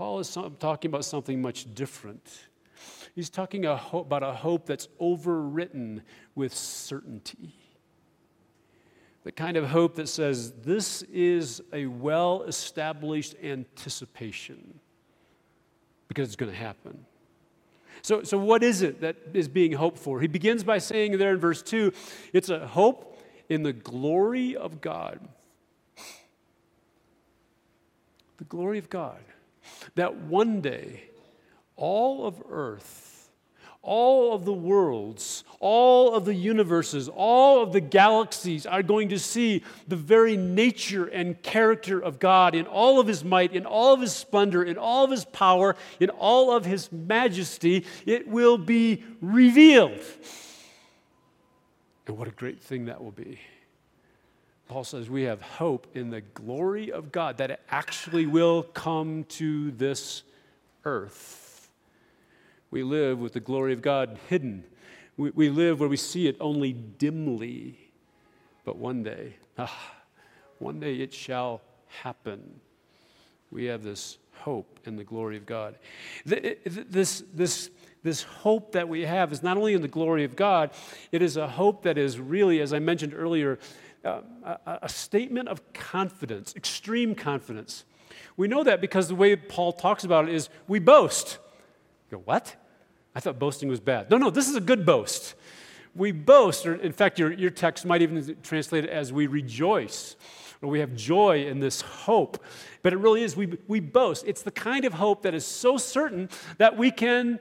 Paul 0.00 0.18
is 0.18 0.34
talking 0.58 0.88
about 0.88 1.04
something 1.04 1.42
much 1.42 1.74
different. 1.74 2.46
He's 3.14 3.28
talking 3.28 3.66
about 3.66 4.22
a 4.22 4.32
hope 4.32 4.64
that's 4.64 4.88
overwritten 4.98 6.00
with 6.34 6.54
certainty. 6.54 7.52
The 9.24 9.32
kind 9.32 9.58
of 9.58 9.66
hope 9.66 9.96
that 9.96 10.08
says 10.08 10.52
this 10.52 11.02
is 11.02 11.60
a 11.74 11.84
well 11.84 12.44
established 12.44 13.34
anticipation 13.42 14.80
because 16.08 16.28
it's 16.28 16.36
going 16.36 16.50
to 16.50 16.56
happen. 16.56 17.04
So, 18.00 18.22
so, 18.22 18.38
what 18.38 18.62
is 18.62 18.80
it 18.80 19.02
that 19.02 19.16
is 19.34 19.48
being 19.48 19.72
hoped 19.72 19.98
for? 19.98 20.22
He 20.22 20.28
begins 20.28 20.64
by 20.64 20.78
saying 20.78 21.18
there 21.18 21.32
in 21.32 21.40
verse 21.40 21.60
2 21.60 21.92
it's 22.32 22.48
a 22.48 22.66
hope 22.66 23.22
in 23.50 23.64
the 23.64 23.74
glory 23.74 24.56
of 24.56 24.80
God. 24.80 25.20
The 28.38 28.44
glory 28.44 28.78
of 28.78 28.88
God. 28.88 29.20
That 29.94 30.16
one 30.16 30.60
day, 30.60 31.04
all 31.76 32.26
of 32.26 32.42
earth 32.48 33.10
all 33.82 34.34
of 34.34 34.44
the 34.44 34.52
worlds, 34.52 35.42
all 35.58 36.14
of 36.14 36.26
the 36.26 36.34
universes, 36.34 37.08
all 37.08 37.62
of 37.62 37.72
the 37.72 37.80
galaxies 37.80 38.66
are 38.66 38.82
going 38.82 39.08
to 39.08 39.18
see 39.18 39.62
the 39.88 39.96
very 39.96 40.36
nature 40.36 41.06
and 41.06 41.40
character 41.42 41.98
of 41.98 42.18
God 42.18 42.54
in 42.54 42.66
all 42.66 43.00
of 43.00 43.06
his 43.06 43.24
might, 43.24 43.54
in 43.54 43.64
all 43.64 43.94
of 43.94 44.00
his 44.00 44.12
splendor, 44.12 44.62
in 44.62 44.76
all 44.76 45.04
of 45.04 45.10
his 45.10 45.24
power, 45.24 45.76
in 45.98 46.10
all 46.10 46.54
of 46.54 46.66
his 46.66 46.92
majesty. 46.92 47.86
It 48.04 48.28
will 48.28 48.58
be 48.58 49.02
revealed. 49.22 50.00
And 52.06 52.18
what 52.18 52.28
a 52.28 52.32
great 52.32 52.60
thing 52.60 52.86
that 52.86 53.02
will 53.02 53.12
be. 53.12 53.40
Paul 54.70 54.84
says 54.84 55.10
we 55.10 55.24
have 55.24 55.42
hope 55.42 55.88
in 55.96 56.10
the 56.10 56.20
glory 56.20 56.92
of 56.92 57.10
God 57.10 57.38
that 57.38 57.50
it 57.50 57.60
actually 57.70 58.26
will 58.26 58.62
come 58.62 59.24
to 59.30 59.72
this 59.72 60.22
earth. 60.84 61.68
We 62.70 62.84
live 62.84 63.18
with 63.18 63.32
the 63.32 63.40
glory 63.40 63.72
of 63.72 63.82
God 63.82 64.16
hidden. 64.28 64.62
We, 65.16 65.30
we 65.30 65.48
live 65.48 65.80
where 65.80 65.88
we 65.88 65.96
see 65.96 66.28
it 66.28 66.36
only 66.38 66.72
dimly. 66.72 67.80
But 68.64 68.76
one 68.76 69.02
day, 69.02 69.34
ah, 69.58 69.92
one 70.60 70.78
day 70.78 70.98
it 70.98 71.12
shall 71.12 71.62
happen. 71.88 72.60
We 73.50 73.64
have 73.64 73.82
this 73.82 74.18
hope 74.34 74.78
in 74.84 74.94
the 74.94 75.02
glory 75.02 75.36
of 75.36 75.46
God. 75.46 75.74
This, 76.24 77.24
this, 77.34 77.70
this 78.04 78.22
hope 78.22 78.70
that 78.72 78.88
we 78.88 79.02
have 79.02 79.32
is 79.32 79.42
not 79.42 79.56
only 79.56 79.74
in 79.74 79.82
the 79.82 79.88
glory 79.88 80.22
of 80.22 80.36
God, 80.36 80.70
it 81.10 81.22
is 81.22 81.36
a 81.36 81.48
hope 81.48 81.82
that 81.82 81.98
is 81.98 82.20
really, 82.20 82.60
as 82.60 82.72
I 82.72 82.78
mentioned 82.78 83.14
earlier, 83.16 83.58
a, 84.04 84.78
a 84.82 84.88
statement 84.88 85.48
of 85.48 85.72
confidence, 85.72 86.54
extreme 86.56 87.14
confidence. 87.14 87.84
We 88.36 88.48
know 88.48 88.64
that 88.64 88.80
because 88.80 89.08
the 89.08 89.14
way 89.14 89.36
Paul 89.36 89.72
talks 89.72 90.04
about 90.04 90.28
it 90.28 90.34
is 90.34 90.48
we 90.66 90.78
boast. 90.78 91.38
You 92.10 92.18
go, 92.18 92.22
what? 92.24 92.56
I 93.14 93.20
thought 93.20 93.38
boasting 93.38 93.68
was 93.68 93.80
bad. 93.80 94.10
No, 94.10 94.16
no, 94.16 94.30
this 94.30 94.48
is 94.48 94.56
a 94.56 94.60
good 94.60 94.86
boast. 94.86 95.34
We 95.94 96.12
boast, 96.12 96.66
or 96.66 96.74
in 96.74 96.92
fact, 96.92 97.18
your, 97.18 97.32
your 97.32 97.50
text 97.50 97.84
might 97.84 98.02
even 98.02 98.36
translate 98.42 98.84
it 98.84 98.90
as 98.90 99.12
we 99.12 99.26
rejoice, 99.26 100.14
or 100.62 100.70
we 100.70 100.78
have 100.78 100.94
joy 100.94 101.46
in 101.46 101.58
this 101.58 101.80
hope. 101.80 102.42
But 102.82 102.92
it 102.92 102.98
really 102.98 103.24
is, 103.24 103.36
we, 103.36 103.58
we 103.66 103.80
boast. 103.80 104.24
It's 104.26 104.42
the 104.42 104.52
kind 104.52 104.84
of 104.84 104.94
hope 104.94 105.22
that 105.22 105.34
is 105.34 105.44
so 105.44 105.76
certain 105.76 106.28
that 106.58 106.76
we 106.76 106.92
can 106.92 107.40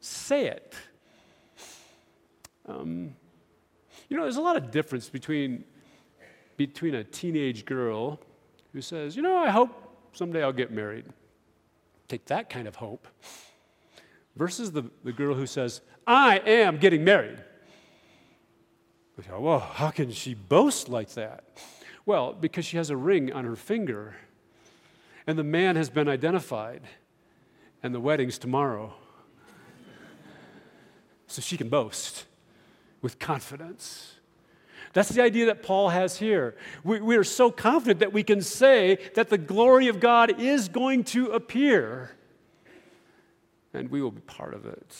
say 0.00 0.46
it. 0.46 0.74
Um, 2.66 3.14
you 4.08 4.16
know, 4.16 4.22
there's 4.22 4.36
a 4.36 4.40
lot 4.40 4.56
of 4.56 4.70
difference 4.70 5.08
between, 5.08 5.64
between 6.66 6.94
a 6.94 7.02
teenage 7.02 7.64
girl 7.64 8.20
who 8.74 8.82
says, 8.82 9.16
you 9.16 9.22
know, 9.22 9.34
I 9.34 9.48
hope 9.48 9.70
someday 10.12 10.42
I'll 10.42 10.52
get 10.52 10.70
married. 10.70 11.06
Take 12.06 12.26
that 12.26 12.50
kind 12.50 12.68
of 12.68 12.76
hope 12.76 13.08
versus 14.36 14.70
the, 14.70 14.82
the 15.02 15.10
girl 15.10 15.34
who 15.34 15.46
says, 15.46 15.80
I 16.06 16.36
am 16.40 16.76
getting 16.76 17.02
married. 17.02 17.38
We 19.16 19.24
go, 19.24 19.40
well, 19.40 19.60
how 19.60 19.88
can 19.88 20.12
she 20.12 20.34
boast 20.34 20.90
like 20.90 21.08
that? 21.14 21.44
Well, 22.04 22.34
because 22.34 22.66
she 22.66 22.76
has 22.76 22.90
a 22.90 22.96
ring 22.96 23.32
on 23.32 23.46
her 23.46 23.56
finger, 23.56 24.16
and 25.26 25.38
the 25.38 25.44
man 25.44 25.76
has 25.76 25.88
been 25.88 26.08
identified, 26.08 26.82
and 27.82 27.94
the 27.94 28.00
wedding's 28.00 28.36
tomorrow. 28.36 28.92
so 31.26 31.40
she 31.40 31.56
can 31.56 31.70
boast 31.70 32.26
with 33.00 33.18
confidence. 33.18 34.19
That's 34.92 35.10
the 35.10 35.22
idea 35.22 35.46
that 35.46 35.62
Paul 35.62 35.90
has 35.90 36.18
here. 36.18 36.56
We, 36.82 37.00
we, 37.00 37.16
are 37.16 37.24
so 37.24 37.50
confident 37.50 38.00
that 38.00 38.12
we 38.12 38.24
can 38.24 38.42
say 38.42 38.98
that 39.14 39.28
the 39.28 39.38
glory 39.38 39.86
of 39.86 40.00
God 40.00 40.40
is 40.40 40.68
going 40.68 41.04
to 41.04 41.30
appear 41.30 42.10
and 43.72 43.88
we 43.90 44.02
will 44.02 44.10
be 44.10 44.20
part 44.22 44.54
of 44.54 44.66
it. 44.66 44.96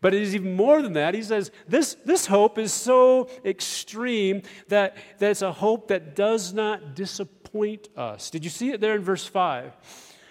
But 0.00 0.14
it 0.14 0.22
is 0.22 0.34
even 0.34 0.54
more 0.54 0.80
than 0.80 0.92
that. 0.92 1.14
He 1.14 1.22
says 1.22 1.50
this, 1.66 1.96
this 2.04 2.26
hope 2.26 2.58
is 2.58 2.72
so 2.72 3.28
extreme 3.44 4.42
that, 4.68 4.96
that 5.18 5.32
it's 5.32 5.42
a 5.42 5.52
hope 5.52 5.88
that 5.88 6.14
does 6.14 6.52
not 6.52 6.94
disappoint 6.94 7.88
us. 7.96 8.30
Did 8.30 8.44
you 8.44 8.50
see 8.50 8.70
it 8.70 8.80
there 8.80 8.94
in 8.94 9.02
verse 9.02 9.26
5? 9.26 9.72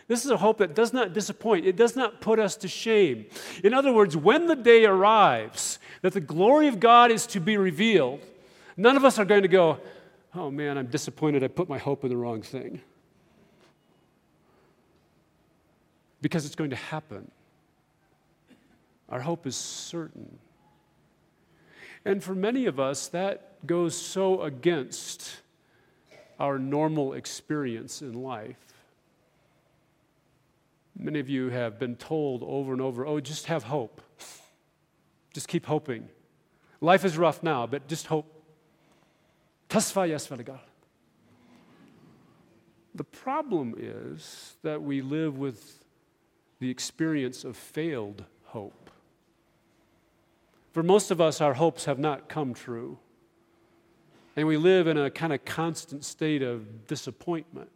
This 0.08 0.24
is 0.24 0.32
a 0.32 0.38
hope 0.38 0.60
that 0.60 0.74
does 0.74 0.94
not 0.94 1.12
disappoint. 1.12 1.66
It 1.66 1.76
does 1.76 1.98
not 1.98 2.22
put 2.22 2.40
us 2.40 2.56
to 2.58 2.70
shame. 2.70 3.26
In 3.62 3.74
other 3.74 3.92
words, 3.92 4.16
when 4.16 4.48
the 4.48 4.56
day 4.56 4.86
arrives 4.86 5.80
that 6.02 6.14
the 6.14 6.22
glory 6.22 6.70
of 6.70 6.80
God 6.80 7.12
is 7.12 7.28
to 7.28 7.42
be 7.42 7.58
revealed, 7.58 8.22
none 8.78 8.96
of 8.96 9.04
us 9.04 9.20
are 9.20 9.26
going 9.26 9.42
to 9.42 9.48
go, 9.50 9.80
oh 10.34 10.50
man, 10.50 10.78
I'm 10.78 10.88
disappointed 10.88 11.44
I 11.44 11.48
put 11.48 11.68
my 11.68 11.78
hope 11.78 12.04
in 12.04 12.10
the 12.10 12.18
wrong 12.18 12.42
thing. 12.42 12.82
because 16.22 16.46
it's 16.46 16.56
going 16.56 16.72
to 16.72 16.76
happen. 16.76 17.30
Our 19.10 19.22
hope 19.22 19.48
is 19.48 19.56
certain. 19.56 20.40
And 22.06 22.24
for 22.24 22.36
many 22.36 22.66
of 22.66 22.80
us, 22.80 23.08
that 23.10 23.66
goes 23.66 23.96
so 23.96 24.42
against 24.42 25.38
our 26.40 26.60
normal 26.60 27.14
experience 27.14 28.02
in 28.02 28.14
life. 28.14 28.58
Many 30.98 31.20
of 31.20 31.30
you 31.30 31.50
have 31.50 31.80
been 31.80 31.96
told 31.96 32.44
over 32.44 32.74
and 32.74 32.82
over, 32.82 33.06
oh, 33.06 33.20
just 33.20 33.46
have 33.46 33.64
hope. 33.64 34.02
Just 35.34 35.48
keep 35.48 35.66
hoping. 35.66 36.10
Life 36.82 37.06
is 37.06 37.18
rough 37.18 37.44
now, 37.44 37.68
but 37.68 37.88
just 37.88 38.08
hope. 38.08 38.37
Tasva 39.70 40.10
yasvaligal. 40.10 40.60
The 42.96 43.04
problem 43.04 43.76
is 43.78 44.56
that 44.64 44.82
we 44.82 45.02
live 45.02 45.38
with 45.38 45.84
the 46.60 46.70
experience 46.70 47.44
of 47.44 47.56
failed 47.56 48.24
hope. 48.46 48.90
For 50.72 50.84
most 50.84 51.12
of 51.12 51.22
us, 51.22 51.42
our 51.42 51.54
hopes 51.54 51.86
have 51.86 52.00
not 52.00 52.30
come 52.30 52.54
true. 52.54 52.98
And 54.36 54.48
we 54.48 54.58
live 54.58 54.88
in 54.88 54.98
a 54.98 55.10
kind 55.10 55.34
of 55.34 55.44
constant 55.46 56.06
state 56.06 56.42
of 56.42 56.88
disappointment. 56.88 57.70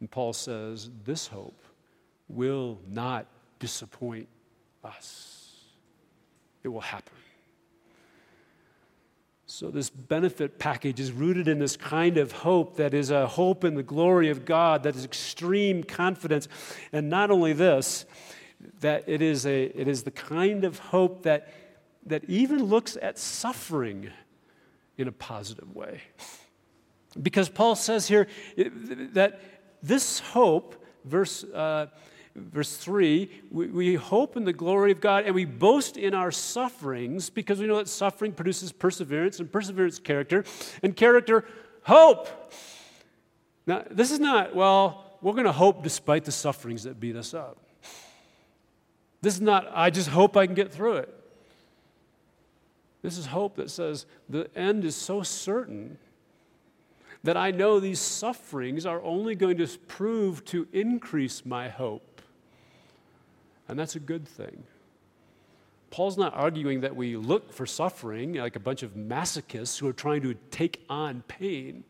And 0.00 0.10
Paul 0.10 0.32
says, 0.32 0.90
This 1.04 1.26
hope 1.26 1.60
will 2.28 2.78
not 2.88 3.26
disappoint 3.58 4.28
us, 4.84 5.64
it 6.62 6.68
will 6.68 6.80
happen. 6.80 7.14
So, 9.50 9.70
this 9.70 9.88
benefit 9.88 10.58
package 10.58 11.00
is 11.00 11.10
rooted 11.10 11.48
in 11.48 11.58
this 11.58 11.74
kind 11.74 12.18
of 12.18 12.32
hope 12.32 12.76
that 12.76 12.92
is 12.92 13.10
a 13.10 13.26
hope 13.26 13.64
in 13.64 13.76
the 13.76 13.82
glory 13.82 14.28
of 14.28 14.44
God, 14.44 14.82
that 14.82 14.94
is 14.94 15.06
extreme 15.06 15.82
confidence. 15.82 16.48
And 16.92 17.08
not 17.08 17.30
only 17.30 17.54
this, 17.54 18.04
that 18.80 19.04
it 19.06 19.22
is, 19.22 19.46
a, 19.46 19.64
it 19.64 19.88
is 19.88 20.02
the 20.02 20.10
kind 20.10 20.64
of 20.64 20.78
hope 20.78 21.22
that, 21.22 21.50
that 22.04 22.24
even 22.24 22.64
looks 22.64 22.98
at 23.00 23.18
suffering 23.18 24.10
in 24.98 25.08
a 25.08 25.12
positive 25.12 25.74
way. 25.74 26.02
Because 27.20 27.48
Paul 27.48 27.74
says 27.74 28.06
here 28.06 28.28
that 29.14 29.40
this 29.82 30.18
hope, 30.20 30.84
verse. 31.06 31.42
Uh, 31.42 31.86
verse 32.38 32.76
3 32.76 33.30
we, 33.50 33.66
we, 33.66 33.94
hope 33.94 34.36
in 34.36 34.44
the 34.44 34.52
glory 34.52 34.92
of 34.92 35.00
God 35.00 35.24
and 35.24 35.34
we 35.34 35.44
boast 35.44 35.96
in 35.96 36.14
our 36.14 36.30
sufferings 36.30 37.30
because 37.30 37.58
we 37.58 37.66
know 37.66 37.76
that 37.76 37.88
suffering 37.88 38.32
produces 38.32 38.72
perseverance 38.72 39.40
and 39.40 39.50
perseverance, 39.50 39.98
character, 39.98 40.44
and 40.82 40.96
character, 40.96 41.44
hope. 41.82 42.28
Now, 43.66 43.84
this 43.90 44.10
is 44.10 44.20
not, 44.20 44.54
well, 44.54 45.18
we're 45.20 45.32
going 45.32 45.44
to 45.44 45.52
hope 45.52 45.82
despite 45.82 46.24
the 46.24 46.32
sufferings 46.32 46.84
that 46.84 46.98
beat 47.00 47.16
us 47.16 47.34
up. 47.34 47.58
This 49.20 49.34
is 49.34 49.40
not, 49.40 49.68
I 49.74 49.90
just 49.90 50.08
hope 50.08 50.36
I 50.36 50.46
can 50.46 50.54
get 50.54 50.72
through 50.72 50.98
it. 50.98 51.14
This 53.02 53.18
is 53.18 53.26
hope 53.26 53.56
that 53.56 53.70
says 53.70 54.06
the 54.28 54.48
end 54.56 54.84
is 54.84 54.96
so 54.96 55.22
certain 55.22 55.98
that 57.24 57.36
I 57.36 57.50
know 57.50 57.80
these 57.80 58.00
sufferings 58.00 58.86
are 58.86 59.02
only 59.02 59.34
going 59.34 59.56
to 59.58 59.66
prove 59.66 60.44
to 60.46 60.68
increase 60.72 61.44
my 61.44 61.68
hope. 61.68 62.07
And 63.68 63.78
that's 63.78 63.96
a 63.96 64.00
good 64.00 64.26
thing. 64.26 64.64
Paul's 65.90 66.18
not 66.18 66.34
arguing 66.34 66.82
that 66.82 66.96
we 66.96 67.16
look 67.16 67.52
for 67.52 67.66
suffering 67.66 68.34
like 68.34 68.56
a 68.56 68.60
bunch 68.60 68.82
of 68.82 68.94
masochists 68.94 69.78
who 69.78 69.88
are 69.88 69.92
trying 69.92 70.22
to 70.22 70.34
take 70.50 70.84
on 70.88 71.22
pain. 71.28 71.84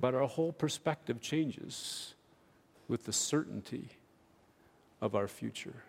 But 0.00 0.14
our 0.14 0.26
whole 0.26 0.52
perspective 0.52 1.20
changes 1.20 2.14
with 2.88 3.04
the 3.04 3.12
certainty 3.12 3.88
of 5.00 5.14
our 5.14 5.28
future. 5.28 5.84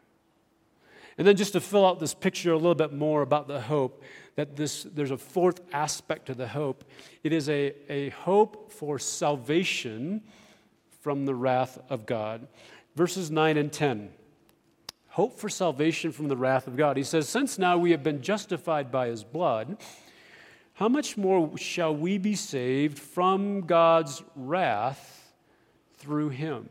And 1.17 1.25
then 1.25 1.35
just 1.35 1.53
to 1.53 1.59
fill 1.59 1.85
out 1.85 1.99
this 1.99 2.13
picture 2.13 2.51
a 2.51 2.57
little 2.57 2.75
bit 2.75 2.93
more 2.93 3.23
about 3.23 3.47
the 3.47 3.59
hope, 3.59 4.03
that 4.35 4.55
this, 4.55 4.83
there's 4.83 5.09
a 5.09 5.17
fourth 5.17 5.61
aspect 5.73 6.27
to 6.27 6.35
the 6.35 6.47
hope. 6.47 6.83
It 7.23 7.33
is 7.33 7.49
a, 7.49 7.73
a 7.89 8.09
hope 8.09 8.71
for 8.71 8.99
salvation 8.99 10.21
from 11.01 11.25
the 11.25 11.33
wrath 11.33 11.79
of 11.89 12.05
God 12.05 12.47
verses 12.97 13.29
9 13.29 13.57
and 13.57 13.71
10. 13.71 14.09
Hope 15.09 15.39
for 15.39 15.49
salvation 15.49 16.11
from 16.11 16.29
the 16.29 16.35
wrath 16.35 16.65
of 16.65 16.75
God. 16.75 16.97
He 16.97 17.03
says, 17.03 17.29
Since 17.29 17.59
now 17.59 17.77
we 17.77 17.91
have 17.91 18.01
been 18.01 18.23
justified 18.23 18.91
by 18.91 19.07
his 19.07 19.23
blood, 19.23 19.77
how 20.73 20.89
much 20.89 21.15
more 21.15 21.55
shall 21.59 21.95
we 21.95 22.17
be 22.17 22.35
saved 22.35 22.97
from 22.97 23.61
God's 23.61 24.23
wrath 24.35 25.31
through 25.97 26.29
him? 26.29 26.69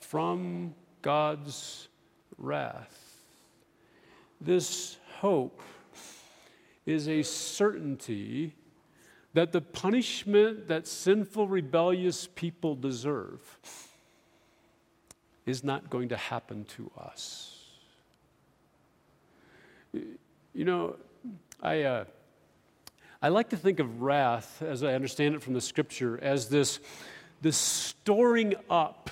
From 0.00 0.74
God's 1.02 1.88
wrath. 2.38 3.18
This 4.40 4.96
hope 5.20 5.60
is 6.86 7.06
a 7.06 7.22
certainty 7.22 8.54
that 9.34 9.52
the 9.52 9.60
punishment 9.60 10.68
that 10.68 10.86
sinful, 10.86 11.48
rebellious 11.48 12.28
people 12.34 12.74
deserve 12.74 13.58
is 15.46 15.64
not 15.64 15.90
going 15.90 16.08
to 16.10 16.16
happen 16.16 16.64
to 16.76 16.90
us. 16.98 17.64
You 19.92 20.64
know, 20.64 20.96
I, 21.62 21.82
uh, 21.82 22.04
I 23.20 23.28
like 23.28 23.50
to 23.50 23.56
think 23.56 23.80
of 23.80 24.02
wrath, 24.02 24.62
as 24.62 24.82
I 24.82 24.94
understand 24.94 25.34
it 25.34 25.42
from 25.42 25.54
the 25.54 25.60
scripture, 25.60 26.18
as 26.22 26.48
this, 26.48 26.80
this 27.40 27.56
storing 27.56 28.54
up 28.70 29.10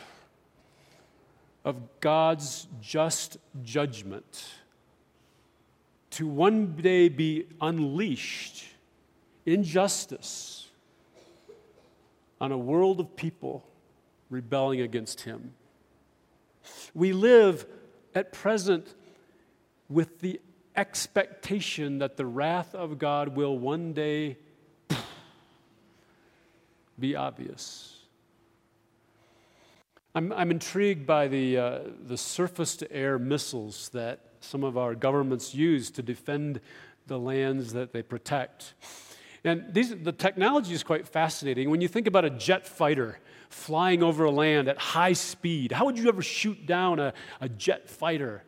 of 1.64 1.76
God's 2.00 2.66
just 2.80 3.38
judgment 3.62 4.48
to 6.10 6.26
one 6.26 6.74
day 6.76 7.08
be 7.08 7.46
unleashed 7.60 8.64
in 9.46 9.62
justice 9.62 10.68
on 12.40 12.52
a 12.52 12.58
world 12.58 13.00
of 13.00 13.14
people 13.16 13.64
rebelling 14.28 14.80
against 14.80 15.22
Him. 15.22 15.52
We 16.94 17.12
live 17.12 17.66
at 18.14 18.33
present 18.33 18.94
with 19.88 20.20
the 20.20 20.40
expectation 20.76 21.98
that 21.98 22.16
the 22.16 22.26
wrath 22.26 22.74
of 22.74 22.98
God 22.98 23.37
will 23.37 23.59
one 23.59 23.92
day 23.92 24.38
be 26.98 27.16
obvious. 27.16 27.96
I'm, 30.14 30.33
I'm 30.33 30.50
intrigued 30.50 31.07
by 31.07 31.29
the, 31.29 31.59
uh, 31.59 31.79
the 32.05 32.18
surface 32.18 32.76
to 32.76 32.92
air 32.92 33.18
missiles 33.18 33.90
that 33.90 34.20
some 34.40 34.64
of 34.64 34.76
our 34.76 34.94
governments 34.94 35.55
use 35.55 35.90
to 35.92 36.03
defend 36.03 36.61
the 37.07 37.18
lands 37.18 37.72
that 37.72 37.92
they 37.92 38.03
protect. 38.03 38.74
And 39.44 39.72
these, 39.72 39.94
the 39.96 40.12
technology 40.12 40.74
is 40.74 40.83
quite 40.83 41.09
fascinating. 41.09 41.70
When 41.70 41.81
you 41.81 41.88
think 41.88 42.07
about 42.07 42.24
a 42.24 42.31
jet 42.31 42.66
fighter, 42.66 43.18
flying 43.50 44.03
over 44.03 44.31
land 44.31 44.68
at 44.68 44.79
high 44.79 45.12
speed. 45.12 45.72
How 45.72 45.85
would 45.85 45.98
you 45.98 46.09
ever 46.09 46.22
shoot 46.22 46.66
down 46.66 46.98
a, 47.00 47.12
a 47.40 47.48
jet 47.48 47.88
fighter? 47.90 48.44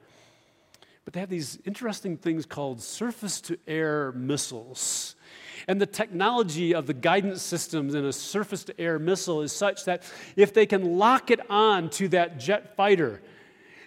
But 1.04 1.12
they 1.12 1.20
have 1.20 1.28
these 1.28 1.58
interesting 1.64 2.16
things 2.16 2.46
called 2.46 2.80
surface 2.80 3.40
to 3.42 3.58
air 3.66 4.12
missiles. 4.12 5.16
And 5.66 5.80
the 5.80 5.86
technology 5.86 6.74
of 6.74 6.86
the 6.86 6.94
guidance 6.94 7.42
systems 7.42 7.94
in 7.94 8.04
a 8.04 8.12
surface 8.12 8.64
to 8.64 8.80
air 8.80 8.98
missile 8.98 9.42
is 9.42 9.52
such 9.52 9.84
that 9.84 10.04
if 10.36 10.54
they 10.54 10.66
can 10.66 10.98
lock 10.98 11.30
it 11.30 11.40
on 11.50 11.90
to 11.90 12.08
that 12.08 12.38
jet 12.38 12.76
fighter, 12.76 13.20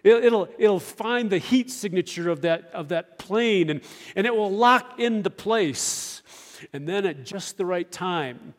it'll, 0.03 0.49
it'll 0.57 0.79
find 0.79 1.29
the 1.29 1.37
heat 1.37 1.71
signature 1.71 2.29
of 2.29 2.41
that, 2.41 2.71
of 2.73 2.89
that 2.89 3.17
plane 3.17 3.69
and, 3.69 3.81
and 4.15 4.27
it 4.27 4.35
will 4.35 4.51
lock 4.51 4.99
into 4.99 5.29
place. 5.29 6.14
And 6.73 6.87
then 6.87 7.05
at 7.05 7.25
just 7.25 7.57
the 7.57 7.65
right 7.65 7.91
time, 7.91 8.53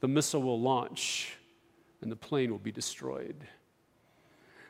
the 0.00 0.08
missile 0.08 0.42
will 0.42 0.60
launch 0.60 1.36
and 2.02 2.10
the 2.10 2.16
plane 2.16 2.50
will 2.50 2.58
be 2.58 2.72
destroyed. 2.72 3.36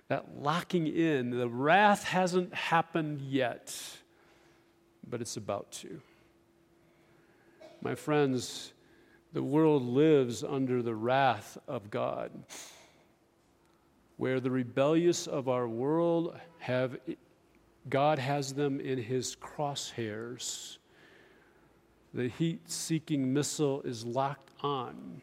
That 0.09 0.41
locking 0.41 0.87
in, 0.87 1.31
the 1.31 1.49
wrath 1.49 2.05
hasn't 2.05 2.55
happened 2.55 3.21
yet, 3.21 3.77
but 5.09 5.21
it's 5.21 5.37
about 5.37 5.73
to. 5.73 6.01
My 7.83 7.95
friends, 7.95 8.73
the 9.33 9.43
world 9.43 9.83
lives 9.83 10.45
under 10.45 10.83
the 10.83 10.95
wrath 10.95 11.59
of 11.67 11.91
God, 11.91 12.31
where 14.17 14.41
the 14.41 14.51
rebellious 14.51 15.27
of 15.27 15.49
our 15.49 15.69
world 15.69 16.39
have, 16.59 16.97
God 17.89 18.19
has 18.19 18.55
them 18.55 18.81
in 18.81 18.99
his 18.99 19.37
crosshairs. 19.37 20.79
The 22.17 22.29
heat 22.29 22.71
seeking 22.71 23.35
missile 23.35 23.83
is 23.83 24.07
locked 24.07 24.49
on. 24.63 25.21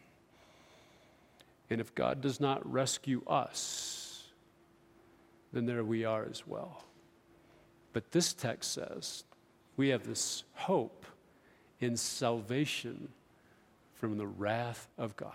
And 1.71 1.81
if 1.81 1.95
God 1.95 2.21
does 2.21 2.39
not 2.39 2.71
rescue 2.71 3.23
us, 3.25 4.27
then 5.51 5.65
there 5.65 5.83
we 5.83 6.05
are 6.05 6.23
as 6.29 6.45
well. 6.45 6.83
But 7.93 8.11
this 8.11 8.31
text 8.31 8.73
says 8.73 9.23
we 9.75 9.89
have 9.89 10.05
this 10.05 10.43
hope 10.53 11.07
in 11.79 11.97
salvation 11.97 13.07
from 13.95 14.19
the 14.19 14.27
wrath 14.27 14.87
of 14.95 15.17
God. 15.17 15.31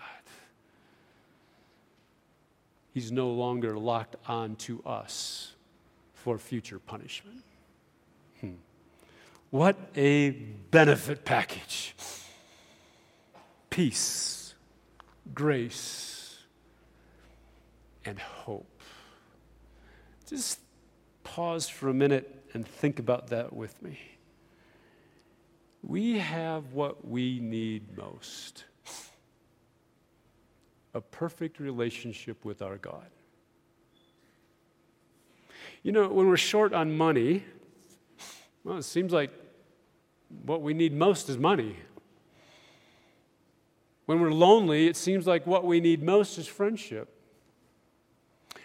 He's 2.93 3.11
no 3.11 3.31
longer 3.31 3.77
locked 3.77 4.15
on 4.29 4.55
to 4.57 4.81
us 4.85 5.55
for 6.13 6.37
future 6.37 6.79
punishment. 6.79 7.43
What 9.51 9.77
a 9.95 10.29
benefit 10.29 11.25
package! 11.25 11.95
Peace, 13.71 14.53
grace, 15.33 16.37
and 18.05 18.19
hope. 18.19 18.81
Just 20.27 20.59
pause 21.23 21.67
for 21.67 21.89
a 21.89 21.93
minute 21.93 22.45
and 22.53 22.67
think 22.67 22.99
about 22.99 23.27
that 23.27 23.51
with 23.51 23.81
me. 23.81 23.99
We 25.81 26.19
have 26.19 26.73
what 26.73 27.07
we 27.07 27.39
need 27.39 27.97
most 27.97 28.65
a 30.93 31.01
perfect 31.01 31.59
relationship 31.59 32.43
with 32.43 32.61
our 32.61 32.77
God. 32.77 33.05
You 35.83 35.91
know, 35.91 36.07
when 36.09 36.27
we're 36.27 36.35
short 36.35 36.73
on 36.73 36.97
money, 36.97 37.43
well, 38.69 38.77
it 38.77 38.83
seems 38.83 39.11
like 39.11 39.31
what 40.45 40.61
we 40.61 40.75
need 40.75 40.93
most 40.93 41.27
is 41.27 41.39
money. 41.39 41.75
When 44.05 44.19
we're 44.19 44.31
lonely, 44.31 44.85
it 44.85 44.95
seems 44.95 45.25
like 45.25 45.47
what 45.47 45.65
we 45.65 45.79
need 45.79 46.03
most 46.03 46.37
is 46.37 46.45
friendship. 46.45 47.09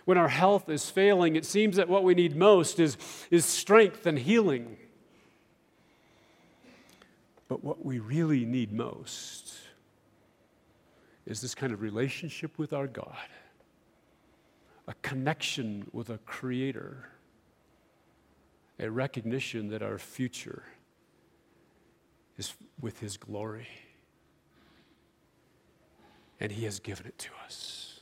When 0.04 0.18
our 0.18 0.28
health 0.28 0.68
is 0.68 0.90
failing, 0.90 1.36
it 1.36 1.46
seems 1.46 1.76
that 1.76 1.88
what 1.88 2.04
we 2.04 2.14
need 2.14 2.36
most 2.36 2.78
is, 2.78 2.98
is 3.30 3.46
strength 3.46 4.04
and 4.04 4.18
healing. 4.18 4.76
But 7.48 7.64
what 7.64 7.82
we 7.82 7.98
really 7.98 8.44
need 8.44 8.74
most 8.74 9.54
is 11.24 11.40
this 11.40 11.54
kind 11.54 11.72
of 11.72 11.80
relationship 11.80 12.58
with 12.58 12.74
our 12.74 12.86
God, 12.86 13.28
a 14.86 14.92
connection 15.00 15.86
with 15.94 16.10
a 16.10 16.18
creator, 16.18 17.08
a 18.78 18.90
recognition 18.90 19.68
that 19.68 19.82
our 19.82 19.98
future 19.98 20.64
is 22.36 22.54
with 22.80 23.00
his 23.00 23.16
glory. 23.16 23.68
And 26.40 26.50
he 26.50 26.64
has 26.64 26.80
given 26.80 27.06
it 27.06 27.16
to 27.18 27.30
us. 27.44 28.00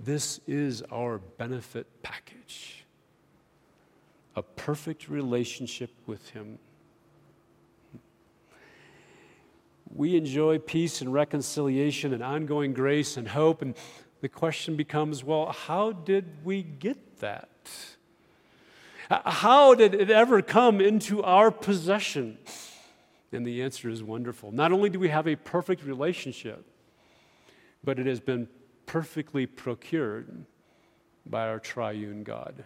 This 0.00 0.40
is 0.46 0.82
our 0.90 1.18
benefit 1.18 1.86
package 2.02 2.78
a 4.34 4.42
perfect 4.42 5.10
relationship 5.10 5.90
with 6.06 6.30
him 6.30 6.58
we 9.94 10.16
enjoy 10.16 10.58
peace 10.58 11.00
and 11.00 11.12
reconciliation 11.12 12.14
and 12.14 12.22
ongoing 12.22 12.72
grace 12.72 13.16
and 13.16 13.28
hope. 13.28 13.62
And 13.62 13.74
the 14.20 14.28
question 14.28 14.76
becomes 14.76 15.22
well, 15.22 15.52
how 15.52 15.92
did 15.92 16.44
we 16.44 16.62
get 16.62 17.18
that? 17.20 17.48
How 19.24 19.74
did 19.74 19.94
it 19.94 20.10
ever 20.10 20.40
come 20.42 20.80
into 20.80 21.22
our 21.22 21.50
possession? 21.50 22.38
And 23.32 23.46
the 23.46 23.62
answer 23.62 23.88
is 23.88 24.02
wonderful. 24.02 24.52
Not 24.52 24.72
only 24.72 24.90
do 24.90 24.98
we 24.98 25.08
have 25.08 25.26
a 25.26 25.36
perfect 25.36 25.84
relationship, 25.84 26.64
but 27.84 27.98
it 27.98 28.06
has 28.06 28.20
been 28.20 28.48
perfectly 28.86 29.46
procured 29.46 30.44
by 31.26 31.48
our 31.48 31.58
triune 31.58 32.22
God. 32.22 32.64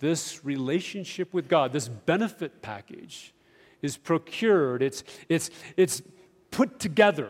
This 0.00 0.44
relationship 0.44 1.32
with 1.32 1.48
God, 1.48 1.72
this 1.72 1.88
benefit 1.88 2.62
package, 2.62 3.32
is 3.82 3.96
procured, 3.96 4.82
it's, 4.82 5.04
it's, 5.28 5.50
it's 5.76 6.02
put 6.50 6.78
together 6.80 7.28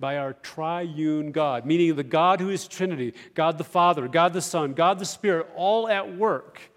by 0.00 0.16
our 0.16 0.32
triune 0.32 1.30
God, 1.30 1.64
meaning 1.64 1.94
the 1.94 2.02
God 2.02 2.40
who 2.40 2.50
is 2.50 2.66
Trinity, 2.66 3.14
God 3.34 3.58
the 3.58 3.64
Father, 3.64 4.08
God 4.08 4.32
the 4.32 4.40
Son, 4.40 4.72
God 4.72 4.98
the 4.98 5.04
Spirit, 5.04 5.46
all 5.54 5.88
at 5.88 6.16
work 6.16 6.71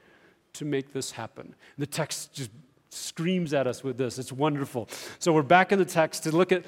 to 0.55 0.65
make 0.65 0.93
this 0.93 1.11
happen. 1.11 1.55
The 1.77 1.87
text 1.87 2.33
just 2.33 2.51
screams 2.89 3.53
at 3.53 3.67
us 3.67 3.83
with 3.83 3.97
this. 3.97 4.17
It's 4.17 4.31
wonderful. 4.31 4.89
So 5.19 5.33
we're 5.33 5.43
back 5.43 5.71
in 5.71 5.79
the 5.79 5.85
text 5.85 6.23
to 6.23 6.35
look 6.35 6.51
at 6.51 6.65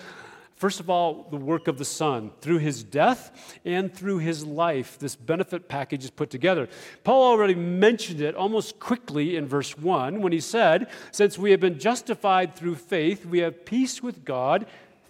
First 0.58 0.80
of 0.80 0.90
all, 0.90 1.28
the 1.30 1.38
work 1.38 1.68
of 1.68 1.78
the 1.78 1.86
Son. 1.86 2.32
Through 2.42 2.58
his 2.58 2.84
death 2.84 3.60
and 3.64 3.94
through 3.94 4.18
his 4.18 4.44
life, 4.44 4.98
this 4.98 5.16
benefit 5.16 5.70
package 5.70 6.04
is 6.04 6.10
put 6.10 6.32
together. 6.32 6.68
Paul 7.04 7.22
already 7.32 7.54
mentioned 7.54 8.22
it 8.22 8.34
almost 8.34 8.80
quickly 8.80 9.36
in 9.36 9.46
verse 9.46 9.78
1 9.78 10.20
when 10.20 10.32
he 10.32 10.40
said, 10.40 10.88
Since 11.12 11.38
we 11.38 11.52
have 11.52 11.60
been 11.60 11.78
justified 11.78 12.56
through 12.56 12.76
faith, 12.76 13.24
we 13.24 13.40
have 13.40 13.66
peace 13.66 14.02
with 14.02 14.26
God 14.26 14.66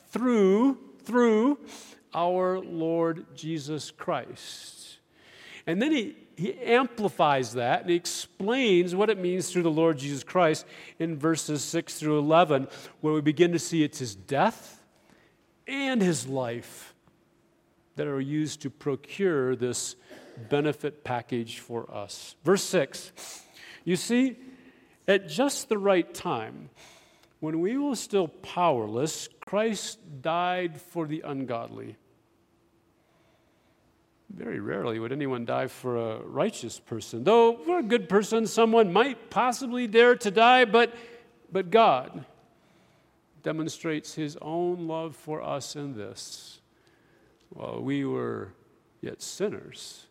through, 0.10 0.80
through 1.04 1.60
our 2.14 2.60
Lord 2.60 3.26
Jesus 3.34 3.90
Christ. 3.90 4.98
And 5.66 5.82
then 5.82 5.94
he, 5.94 6.18
he 6.38 6.54
amplifies 6.54 7.54
that 7.54 7.82
and 7.82 7.90
he 7.90 7.96
explains 7.96 8.94
what 8.94 9.10
it 9.10 9.18
means 9.18 9.52
through 9.52 9.64
the 9.64 9.72
Lord 9.72 9.98
Jesus 9.98 10.24
Christ 10.24 10.68
in 11.00 11.18
verses 11.18 11.64
6 11.64 11.96
through 11.96 12.20
11, 12.20 12.68
where 13.02 13.14
we 13.14 13.22
begin 13.22 13.52
to 13.54 13.60
see 13.60 13.84
it's 13.84 13.98
his 13.98 14.14
death 14.14 14.84
and 15.68 16.00
his 16.00 16.28
life 16.28 16.94
that 17.96 18.06
are 18.06 18.22
used 18.22 18.62
to 18.62 18.70
procure 18.70 19.56
this 19.56 19.96
benefit 20.50 21.04
package 21.04 21.58
for 21.58 21.92
us. 21.92 22.36
Verse 22.44 22.64
6 22.64 23.12
You 23.84 23.96
see, 23.96 24.38
at 25.08 25.28
just 25.28 25.70
the 25.70 25.80
right 25.80 26.14
time, 26.14 26.70
when 27.40 27.62
we 27.62 27.80
were 27.80 27.96
still 27.96 28.28
powerless, 28.28 29.28
Christ 29.44 30.22
died 30.22 30.80
for 30.80 31.08
the 31.08 31.22
ungodly. 31.22 31.96
Very 34.30 34.60
rarely 34.60 35.00
would 35.00 35.12
anyone 35.12 35.46
die 35.46 35.68
for 35.68 35.98
a 35.98 36.20
righteous 36.20 36.80
person. 36.80 37.24
Though 37.24 37.58
for 37.58 37.80
a 37.80 37.84
good 37.84 38.10
person, 38.10 38.46
someone 38.46 38.92
might 38.92 39.30
possibly 39.30 39.88
dare 39.88 40.16
to 40.18 40.32
die, 40.32 40.66
but, 40.66 40.94
but 41.52 41.72
God 41.72 42.26
demonstrates 43.44 44.14
his 44.14 44.38
own 44.42 44.88
love 44.88 45.16
for 45.16 45.42
us 45.42 45.76
in 45.76 45.96
this. 45.96 46.60
While 47.50 47.82
we 47.82 48.04
were 48.04 48.54
yet 49.02 49.22
sinners, 49.22 50.08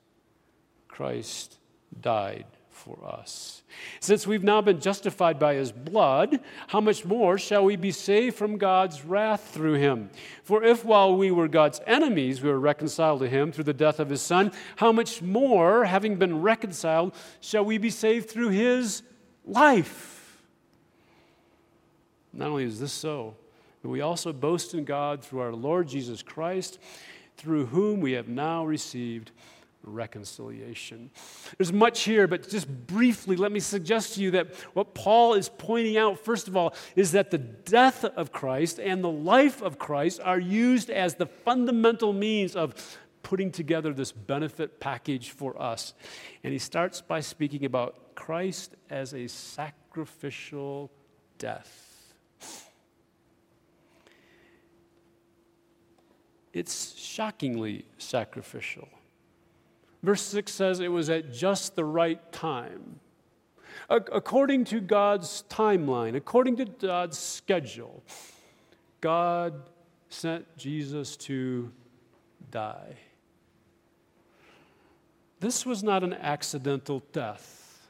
Christ 0.89 1.59
died 2.01 2.47
for 2.77 2.99
us. 3.05 3.63
Since 4.01 4.27
we've 4.27 4.45
now 4.45 4.61
been 4.61 4.81
justified 4.81 5.39
by 5.39 5.55
his 5.55 5.73
blood, 5.73 6.41
how 6.69 6.81
much 6.81 7.05
more 7.05 7.39
shall 7.39 7.65
we 7.65 7.77
be 7.77 7.91
saved 7.91 8.37
from 8.37 8.59
God's 8.59 9.05
wrath 9.05 9.51
through 9.53 9.75
him? 9.75 10.11
For 10.45 10.63
if 10.63 10.85
while 10.85 11.17
we 11.17 11.31
were 11.31 11.49
God's 11.49 11.81
enemies, 11.87 12.43
we 12.43 12.51
were 12.51 12.61
reconciled 12.61 13.21
to 13.21 13.29
him 13.29 13.51
through 13.51 13.65
the 13.65 13.73
death 13.73 13.99
of 13.99 14.09
his 14.09 14.23
son, 14.23 14.53
how 14.77 14.93
much 14.93 15.23
more, 15.23 15.85
having 15.85 16.17
been 16.17 16.43
reconciled, 16.43 17.15
shall 17.41 17.65
we 17.65 17.79
be 17.79 17.91
saved 17.91 18.31
through 18.31 18.51
his 18.51 19.03
life? 19.45 20.43
Not 22.33 22.49
only 22.49 22.65
is 22.65 22.79
this 22.79 22.93
so, 22.93 23.35
but 23.83 23.89
we 23.89 24.01
also 24.01 24.33
boast 24.33 24.75
in 24.75 24.85
God 24.85 25.25
through 25.25 25.41
our 25.41 25.55
Lord 25.55 25.89
Jesus 25.89 26.23
Christ, 26.23 26.79
through 27.37 27.67
whom 27.67 28.01
we 28.01 28.13
have 28.13 28.29
now 28.29 28.65
received 28.65 29.31
reconciliation. 29.87 31.11
There's 31.57 31.73
much 31.73 32.03
here, 32.03 32.27
but 32.27 32.49
just 32.49 32.69
briefly, 32.87 33.37
let 33.37 33.53
me 33.53 33.61
suggest 33.61 34.15
to 34.15 34.21
you 34.21 34.33
that 34.33 34.55
what 34.75 34.95
Paul 34.95 35.35
is 35.35 35.49
pointing 35.49 35.97
out, 35.97 36.19
first 36.19 36.49
of 36.49 36.57
all, 36.57 36.75
is 36.95 37.13
that 37.13 37.31
the 37.31 37.39
death 37.39 38.05
of 38.05 38.33
Christ 38.33 38.79
and 38.79 39.03
the 39.03 39.11
life 39.11 39.63
of 39.63 39.79
Christ 39.79 40.21
are 40.23 40.39
used 40.39 40.91
as 40.91 41.15
the 41.15 41.27
fundamental 41.27 42.13
means 42.13 42.57
of 42.57 42.75
putting 43.23 43.51
together 43.51 43.93
this 43.93 44.13
benefit 44.13 44.79
package 44.79 45.31
for 45.31 45.61
us. 45.61 45.95
And 46.45 46.53
he 46.53 46.59
starts 46.59 47.01
by 47.01 47.21
speaking 47.21 47.65
about 47.65 48.15
Christ 48.15 48.75
as 48.91 49.15
a 49.15 49.27
sacrificial 49.27 50.91
death. 51.39 51.87
it's 56.57 56.97
shockingly 56.97 57.85
sacrificial. 57.99 58.89
Verse 60.07 60.23
6 60.23 60.53
says 60.53 60.79
it 60.79 60.87
was 60.87 61.11
at 61.11 61.33
just 61.33 61.75
the 61.75 61.85
right 61.85 62.31
time. 62.31 63.01
According 63.91 64.65
to 64.67 64.81
God's 64.81 65.43
timeline, 65.51 66.15
according 66.15 66.55
to 66.59 66.65
God's 66.65 67.19
schedule, 67.19 68.05
God 69.01 69.69
sent 70.09 70.47
Jesus 70.57 71.17
to 71.17 71.73
die. 72.53 72.95
This 75.41 75.67
was 75.67 75.83
not 75.83 76.05
an 76.05 76.15
accidental 76.15 77.03
death, 77.13 77.89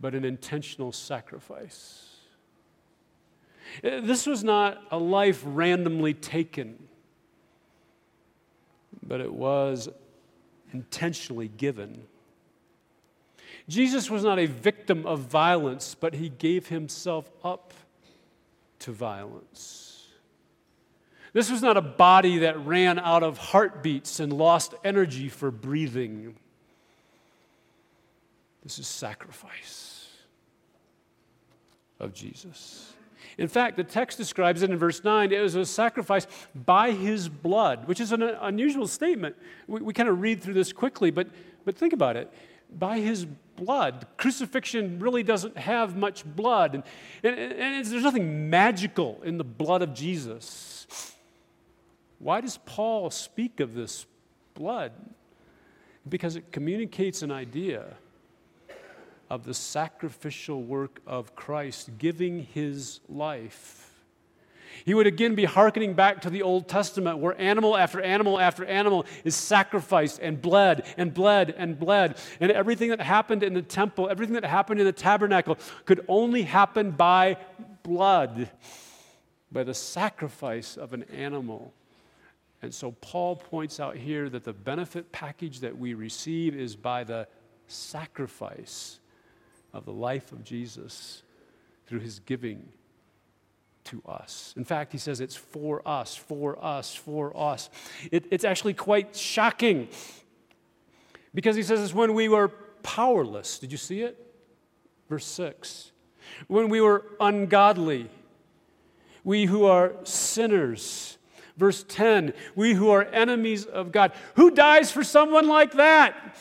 but 0.00 0.14
an 0.14 0.24
intentional 0.24 0.90
sacrifice. 0.90 2.14
Uh, 3.84 4.00
this 4.00 4.26
was 4.26 4.42
not 4.42 4.82
a 4.90 4.96
life 4.96 5.42
randomly 5.44 6.14
taken 6.14 6.88
but 9.06 9.20
it 9.20 9.32
was 9.32 9.88
intentionally 10.76 11.48
given. 11.48 12.02
Jesus 13.68 14.10
was 14.10 14.22
not 14.22 14.38
a 14.38 14.46
victim 14.46 15.06
of 15.06 15.20
violence, 15.20 15.96
but 15.98 16.14
he 16.14 16.28
gave 16.28 16.68
himself 16.68 17.30
up 17.42 17.72
to 18.80 18.92
violence. 18.92 20.08
This 21.32 21.50
was 21.50 21.62
not 21.62 21.76
a 21.76 21.82
body 21.82 22.38
that 22.38 22.58
ran 22.64 22.98
out 22.98 23.22
of 23.22 23.38
heartbeats 23.38 24.20
and 24.20 24.32
lost 24.32 24.74
energy 24.84 25.28
for 25.28 25.50
breathing. 25.50 26.36
This 28.62 28.78
is 28.78 28.86
sacrifice 28.86 30.08
of 31.98 32.12
Jesus. 32.12 32.92
In 33.38 33.48
fact, 33.48 33.76
the 33.76 33.84
text 33.84 34.16
describes 34.16 34.62
it 34.62 34.70
in 34.70 34.78
verse 34.78 35.04
9 35.04 35.30
it 35.30 35.40
was 35.40 35.54
a 35.54 35.66
sacrifice 35.66 36.26
by 36.54 36.92
his 36.92 37.28
blood, 37.28 37.86
which 37.86 38.00
is 38.00 38.12
an 38.12 38.22
unusual 38.22 38.86
statement. 38.86 39.36
We, 39.66 39.80
we 39.80 39.92
kind 39.92 40.08
of 40.08 40.20
read 40.20 40.42
through 40.42 40.54
this 40.54 40.72
quickly, 40.72 41.10
but, 41.10 41.28
but 41.64 41.76
think 41.76 41.92
about 41.92 42.16
it. 42.16 42.32
by 42.78 42.98
his 43.00 43.26
blood. 43.56 44.06
Crucifixion 44.16 44.98
really 44.98 45.22
doesn't 45.22 45.56
have 45.58 45.96
much 45.96 46.24
blood, 46.24 46.74
and, 46.74 46.84
and, 47.22 47.52
and 47.52 47.86
there's 47.86 48.02
nothing 48.02 48.48
magical 48.48 49.20
in 49.22 49.38
the 49.38 49.44
blood 49.44 49.82
of 49.82 49.92
Jesus. 49.92 50.86
Why 52.18 52.40
does 52.40 52.58
Paul 52.64 53.10
speak 53.10 53.60
of 53.60 53.74
this 53.74 54.06
blood? 54.54 54.92
Because 56.08 56.36
it 56.36 56.52
communicates 56.52 57.22
an 57.22 57.30
idea 57.30 57.96
of 59.28 59.44
the 59.44 59.54
sacrificial 59.54 60.62
work 60.62 61.00
of 61.06 61.34
Christ, 61.34 61.90
giving 61.98 62.44
his 62.44 63.00
life 63.08 63.86
he 64.84 64.94
would 64.94 65.06
again 65.06 65.34
be 65.34 65.44
hearkening 65.44 65.94
back 65.94 66.20
to 66.22 66.30
the 66.30 66.42
Old 66.42 66.68
Testament 66.68 67.18
where 67.18 67.38
animal 67.40 67.76
after 67.76 68.00
animal 68.00 68.38
after 68.38 68.64
animal 68.64 69.06
is 69.24 69.34
sacrificed 69.34 70.20
and 70.20 70.40
bled 70.40 70.84
and 70.96 71.14
bled 71.14 71.54
and 71.56 71.78
bled. 71.78 72.16
And 72.40 72.52
everything 72.52 72.90
that 72.90 73.00
happened 73.00 73.42
in 73.42 73.54
the 73.54 73.62
temple, 73.62 74.08
everything 74.08 74.34
that 74.34 74.44
happened 74.44 74.80
in 74.80 74.86
the 74.86 74.92
tabernacle 74.92 75.58
could 75.84 76.04
only 76.08 76.42
happen 76.42 76.90
by 76.90 77.36
blood, 77.82 78.50
by 79.50 79.64
the 79.64 79.74
sacrifice 79.74 80.76
of 80.76 80.92
an 80.92 81.04
animal. 81.04 81.72
And 82.62 82.74
so 82.74 82.92
Paul 82.92 83.36
points 83.36 83.80
out 83.80 83.96
here 83.96 84.28
that 84.30 84.44
the 84.44 84.52
benefit 84.52 85.12
package 85.12 85.60
that 85.60 85.76
we 85.76 85.94
receive 85.94 86.54
is 86.54 86.74
by 86.74 87.04
the 87.04 87.28
sacrifice 87.66 89.00
of 89.76 89.84
the 89.84 89.92
life 89.92 90.32
of 90.32 90.42
Jesus 90.42 91.22
through 91.86 92.00
his 92.00 92.18
giving 92.20 92.68
to 93.84 94.02
us. 94.08 94.52
In 94.56 94.64
fact, 94.64 94.90
he 94.92 94.98
says 94.98 95.20
it's 95.20 95.36
for 95.36 95.86
us, 95.86 96.16
for 96.16 96.62
us, 96.64 96.94
for 96.94 97.36
us. 97.36 97.70
It, 98.10 98.26
it's 98.30 98.44
actually 98.44 98.74
quite 98.74 99.14
shocking 99.14 99.88
because 101.34 101.54
he 101.54 101.62
says 101.62 101.80
it's 101.80 101.94
when 101.94 102.14
we 102.14 102.28
were 102.28 102.48
powerless. 102.82 103.58
Did 103.58 103.70
you 103.70 103.78
see 103.78 104.02
it? 104.02 104.18
Verse 105.08 105.26
6. 105.26 105.92
When 106.48 106.68
we 106.68 106.80
were 106.80 107.04
ungodly, 107.20 108.10
we 109.22 109.44
who 109.44 109.64
are 109.64 109.92
sinners. 110.04 111.18
Verse 111.56 111.84
10, 111.88 112.34
we 112.54 112.74
who 112.74 112.90
are 112.90 113.04
enemies 113.04 113.64
of 113.64 113.92
God. 113.92 114.12
Who 114.34 114.50
dies 114.50 114.90
for 114.90 115.04
someone 115.04 115.48
like 115.48 115.72
that? 115.74 116.36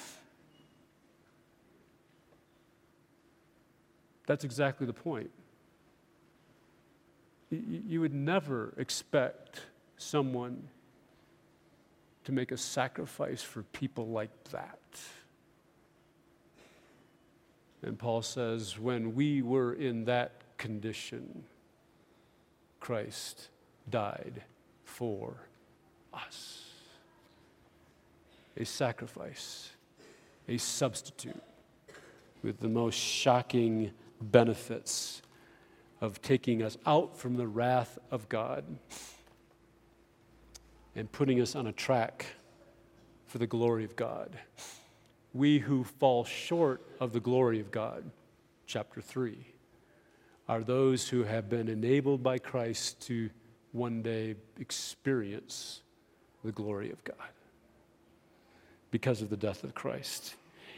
That's 4.28 4.44
exactly 4.44 4.88
the 4.88 4.94
point 4.94 5.30
you 7.50 8.02
would 8.02 8.14
never 8.14 8.74
expect 8.78 9.62
someone 9.98 10.68
to 12.24 12.32
make 12.32 12.52
a 12.52 12.58
sacrifice 12.58 13.42
for 13.42 13.64
people 13.64 14.08
like 14.08 14.32
that. 14.52 14.80
And 17.84 18.00
Paul 18.00 18.24
says, 18.24 18.80
when 18.80 19.14
we 19.14 19.44
were 19.44 19.74
in 19.74 20.06
that 20.06 20.58
condition, 20.58 21.44
Christ 22.80 23.50
died 23.90 24.42
for 24.84 25.36
us. 26.14 26.64
A 28.58 28.66
sacrifice, 28.66 29.70
a 30.48 30.58
substitute 30.58 31.44
with 32.42 32.60
the 32.60 32.70
most 32.70 32.96
shocking 32.96 33.92
benefits 34.22 35.22
of 36.02 36.22
taking 36.22 36.62
us 36.62 36.78
out 36.86 37.18
from 37.18 37.36
the 37.36 37.48
wrath 37.48 37.98
of 38.12 38.28
God 38.30 38.64
and 40.96 41.12
putting 41.12 41.42
us 41.42 41.56
on 41.56 41.68
a 41.68 41.72
track 41.72 42.26
for 43.28 43.38
the 43.38 43.48
glory 43.48 43.84
of 43.84 43.96
God. 43.96 44.38
We 45.34 45.60
who 45.60 45.84
fall 45.84 46.24
short 46.24 46.82
of 47.00 47.12
the 47.12 47.20
glory 47.20 47.60
of 47.60 47.72
God, 47.72 48.10
chapter 48.66 49.02
3, 49.02 49.38
are 50.48 50.64
those 50.64 51.10
who 51.10 51.24
have 51.24 51.50
been 51.50 51.68
enabled 51.68 52.24
by 52.24 52.38
Christ 52.38 53.02
to 53.08 53.30
one 53.72 54.02
day 54.02 54.36
experience 54.60 55.82
the 56.44 56.52
glory 56.52 56.92
of 56.92 57.04
God 57.04 57.16
because 58.92 59.22
of 59.22 59.30
the 59.30 59.38
death 59.38 59.64
of 59.64 59.74
Christ. 59.74 60.36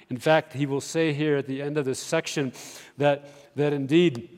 In 0.09 0.17
fact, 0.17 0.53
he 0.53 0.65
will 0.65 0.81
say 0.81 1.13
here 1.13 1.37
at 1.37 1.47
the 1.47 1.61
end 1.61 1.77
of 1.77 1.85
this 1.85 1.99
section 1.99 2.53
that, 2.97 3.29
that 3.55 3.73
indeed 3.73 4.29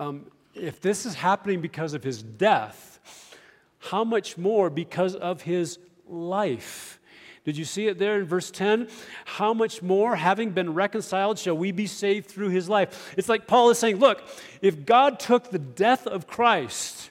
um, 0.00 0.26
if 0.54 0.80
this 0.80 1.06
is 1.06 1.14
happening 1.14 1.60
because 1.60 1.94
of 1.94 2.02
his 2.02 2.22
death, 2.22 2.98
how 3.78 4.04
much 4.04 4.36
more 4.36 4.70
because 4.70 5.14
of 5.14 5.42
his 5.42 5.78
life? 6.08 6.98
Did 7.44 7.56
you 7.56 7.64
see 7.64 7.86
it 7.86 7.98
there 7.98 8.18
in 8.18 8.24
verse 8.24 8.50
10? 8.50 8.88
How 9.24 9.54
much 9.54 9.80
more, 9.80 10.16
having 10.16 10.50
been 10.50 10.74
reconciled, 10.74 11.38
shall 11.38 11.56
we 11.56 11.70
be 11.70 11.86
saved 11.86 12.26
through 12.26 12.48
his 12.48 12.68
life? 12.68 13.14
It's 13.16 13.28
like 13.28 13.46
Paul 13.46 13.70
is 13.70 13.78
saying, 13.78 13.96
look, 13.96 14.26
if 14.62 14.84
God 14.84 15.20
took 15.20 15.50
the 15.50 15.58
death 15.58 16.06
of 16.06 16.26
Christ 16.26 17.10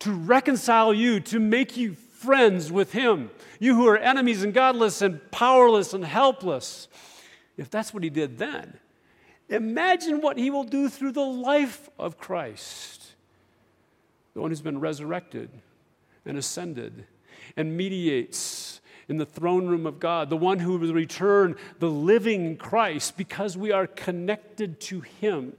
to 0.00 0.12
reconcile 0.12 0.94
you, 0.94 1.18
to 1.20 1.40
make 1.40 1.76
you 1.76 1.96
friends 2.20 2.70
with 2.70 2.92
him, 2.92 3.30
you 3.58 3.74
who 3.74 3.88
are 3.88 3.98
enemies 3.98 4.42
and 4.42 4.54
godless 4.54 5.02
and 5.02 5.30
powerless 5.30 5.92
and 5.92 6.04
helpless, 6.04 6.88
if 7.56 7.70
that's 7.70 7.92
what 7.92 8.02
he 8.02 8.10
did 8.10 8.38
then, 8.38 8.78
Imagine 9.50 10.20
what 10.20 10.38
he 10.38 10.48
will 10.48 10.64
do 10.64 10.88
through 10.88 11.10
the 11.10 11.24
life 11.24 11.90
of 11.98 12.16
Christ, 12.16 13.14
the 14.32 14.40
one 14.40 14.52
who's 14.52 14.60
been 14.60 14.78
resurrected 14.78 15.50
and 16.24 16.38
ascended 16.38 17.04
and 17.56 17.76
mediates 17.76 18.80
in 19.08 19.16
the 19.16 19.26
throne 19.26 19.66
room 19.66 19.86
of 19.86 19.98
God, 19.98 20.30
the 20.30 20.36
one 20.36 20.60
who 20.60 20.78
will 20.78 20.94
return 20.94 21.56
the 21.80 21.90
living 21.90 22.56
Christ 22.56 23.16
because 23.16 23.56
we 23.56 23.72
are 23.72 23.88
connected 23.88 24.78
to 24.82 25.00
him. 25.00 25.56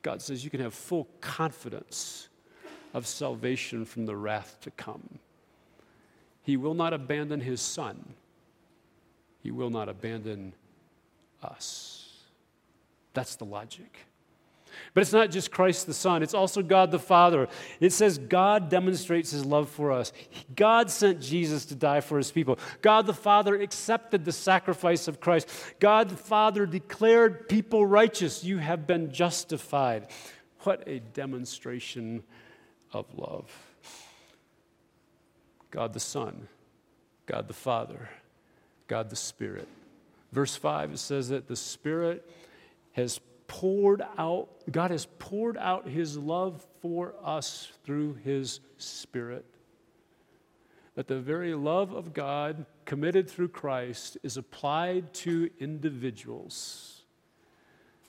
God 0.00 0.22
says 0.22 0.42
you 0.42 0.50
can 0.50 0.60
have 0.60 0.72
full 0.72 1.08
confidence 1.20 2.30
of 2.94 3.06
salvation 3.06 3.84
from 3.84 4.06
the 4.06 4.16
wrath 4.16 4.56
to 4.62 4.70
come. 4.70 5.18
He 6.48 6.56
will 6.56 6.72
not 6.72 6.94
abandon 6.94 7.42
his 7.42 7.60
son, 7.60 8.14
he 9.42 9.50
will 9.50 9.68
not 9.68 9.90
abandon 9.90 10.54
us. 11.42 12.22
That's 13.12 13.36
the 13.36 13.44
logic. 13.44 13.98
But 14.94 15.02
it's 15.02 15.12
not 15.12 15.30
just 15.30 15.50
Christ 15.50 15.86
the 15.86 15.92
Son, 15.92 16.22
it's 16.22 16.32
also 16.32 16.62
God 16.62 16.90
the 16.90 16.98
Father. 16.98 17.48
It 17.80 17.92
says 17.92 18.16
God 18.16 18.70
demonstrates 18.70 19.30
his 19.30 19.44
love 19.44 19.68
for 19.68 19.92
us. 19.92 20.10
God 20.56 20.90
sent 20.90 21.20
Jesus 21.20 21.66
to 21.66 21.74
die 21.74 22.00
for 22.00 22.16
his 22.16 22.30
people. 22.30 22.58
God 22.80 23.04
the 23.04 23.12
Father 23.12 23.54
accepted 23.60 24.24
the 24.24 24.32
sacrifice 24.32 25.06
of 25.06 25.20
Christ. 25.20 25.50
God 25.80 26.08
the 26.08 26.16
Father 26.16 26.64
declared 26.64 27.50
people 27.50 27.84
righteous. 27.84 28.42
You 28.42 28.56
have 28.56 28.86
been 28.86 29.12
justified. 29.12 30.06
What 30.60 30.82
a 30.86 31.00
demonstration 31.00 32.22
of 32.94 33.04
love. 33.18 33.67
God 35.70 35.92
the 35.92 36.00
Son, 36.00 36.48
God 37.26 37.48
the 37.48 37.54
Father, 37.54 38.08
God 38.86 39.10
the 39.10 39.16
Spirit. 39.16 39.68
Verse 40.32 40.56
5, 40.56 40.92
it 40.92 40.98
says 40.98 41.28
that 41.28 41.48
the 41.48 41.56
Spirit 41.56 42.28
has 42.92 43.20
poured 43.46 44.02
out, 44.18 44.48
God 44.70 44.90
has 44.90 45.06
poured 45.18 45.56
out 45.56 45.88
his 45.88 46.16
love 46.16 46.64
for 46.80 47.14
us 47.22 47.70
through 47.84 48.14
his 48.24 48.60
Spirit. 48.76 49.44
That 50.94 51.06
the 51.06 51.20
very 51.20 51.54
love 51.54 51.92
of 51.92 52.12
God 52.12 52.66
committed 52.84 53.30
through 53.30 53.48
Christ 53.48 54.18
is 54.22 54.36
applied 54.36 55.14
to 55.14 55.48
individuals 55.60 57.02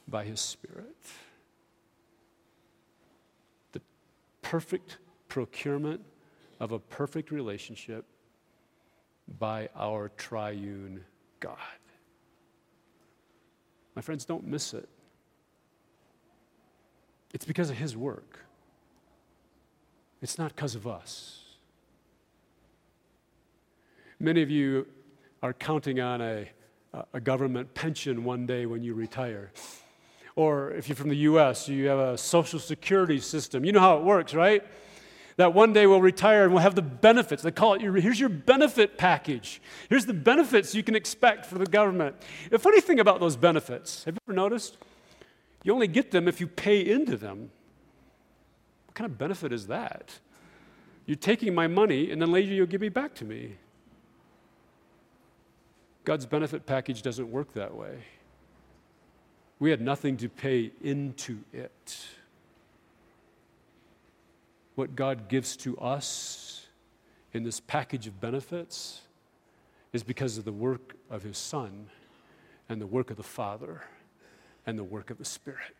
by 0.07 0.25
his 0.25 0.41
Spirit. 0.41 0.95
The 3.73 3.81
perfect 4.41 4.97
procurement 5.27 6.01
of 6.59 6.71
a 6.71 6.79
perfect 6.79 7.31
relationship 7.31 8.05
by 9.39 9.69
our 9.75 10.09
triune 10.17 11.03
God. 11.39 11.57
My 13.95 14.01
friends, 14.01 14.25
don't 14.25 14.45
miss 14.45 14.73
it. 14.73 14.89
It's 17.33 17.45
because 17.45 17.69
of 17.69 17.77
His 17.77 17.95
work, 17.95 18.39
it's 20.21 20.37
not 20.37 20.55
because 20.55 20.75
of 20.75 20.87
us. 20.87 21.35
Many 24.21 24.41
of 24.41 24.49
you 24.49 24.85
are 25.41 25.53
counting 25.53 26.01
on 26.01 26.21
a, 26.21 26.49
a 27.13 27.21
government 27.21 27.73
pension 27.73 28.25
one 28.25 28.45
day 28.45 28.65
when 28.65 28.83
you 28.83 28.93
retire. 28.93 29.53
Or 30.35 30.71
if 30.71 30.89
you're 30.89 30.97
from 30.97 31.07
the 31.07 31.17
US, 31.17 31.69
you 31.69 31.87
have 31.87 31.99
a 31.99 32.17
social 32.17 32.59
security 32.59 33.19
system. 33.19 33.63
You 33.63 33.71
know 33.71 33.79
how 33.79 33.97
it 33.97 34.03
works, 34.03 34.33
right? 34.33 34.61
That 35.39 35.53
one 35.53 35.71
day 35.71 35.87
we'll 35.87 36.01
retire 36.01 36.43
and 36.43 36.51
we'll 36.51 36.61
have 36.61 36.75
the 36.75 36.81
benefits. 36.81 37.43
They 37.43 37.51
call 37.51 37.75
it, 37.75 37.79
here's 37.81 38.19
your 38.19 38.27
benefit 38.27 38.97
package. 38.97 39.61
Here's 39.89 40.05
the 40.05 40.13
benefits 40.13 40.75
you 40.75 40.83
can 40.83 40.97
expect 40.97 41.45
for 41.45 41.57
the 41.57 41.65
government. 41.65 42.17
The 42.49 42.59
funny 42.59 42.81
thing 42.81 42.99
about 42.99 43.21
those 43.21 43.37
benefits, 43.37 44.03
have 44.03 44.15
you 44.15 44.19
ever 44.27 44.35
noticed? 44.35 44.75
You 45.63 45.73
only 45.73 45.87
get 45.87 46.11
them 46.11 46.27
if 46.27 46.41
you 46.41 46.47
pay 46.47 46.81
into 46.81 47.15
them. 47.15 47.51
What 48.87 48.95
kind 48.95 49.09
of 49.09 49.17
benefit 49.17 49.53
is 49.53 49.67
that? 49.67 50.19
You're 51.05 51.15
taking 51.15 51.55
my 51.55 51.67
money 51.67 52.11
and 52.11 52.21
then 52.21 52.33
later 52.33 52.53
you'll 52.53 52.67
give 52.67 52.81
me 52.81 52.89
back 52.89 53.15
to 53.15 53.23
me. 53.23 53.55
God's 56.03 56.25
benefit 56.25 56.65
package 56.65 57.01
doesn't 57.01 57.31
work 57.31 57.53
that 57.53 57.73
way. 57.73 57.99
We 59.57 59.69
had 59.69 59.79
nothing 59.79 60.17
to 60.17 60.27
pay 60.27 60.71
into 60.81 61.39
it. 61.53 61.97
What 64.79 64.95
God 64.95 65.27
gives 65.27 65.57
to 65.57 65.77
us 65.77 66.65
in 67.33 67.43
this 67.43 67.59
package 67.59 68.07
of 68.07 68.21
benefits 68.21 69.01
is 69.91 70.03
because 70.03 70.37
of 70.37 70.45
the 70.45 70.53
work 70.53 70.95
of 71.09 71.21
His 71.21 71.37
Son 71.37 71.87
and 72.69 72.79
the 72.79 72.87
work 72.87 73.11
of 73.11 73.17
the 73.17 73.21
Father 73.23 73.83
and 74.65 74.79
the 74.79 74.83
work 74.85 75.09
of 75.09 75.17
the 75.17 75.25
Spirit. 75.25 75.75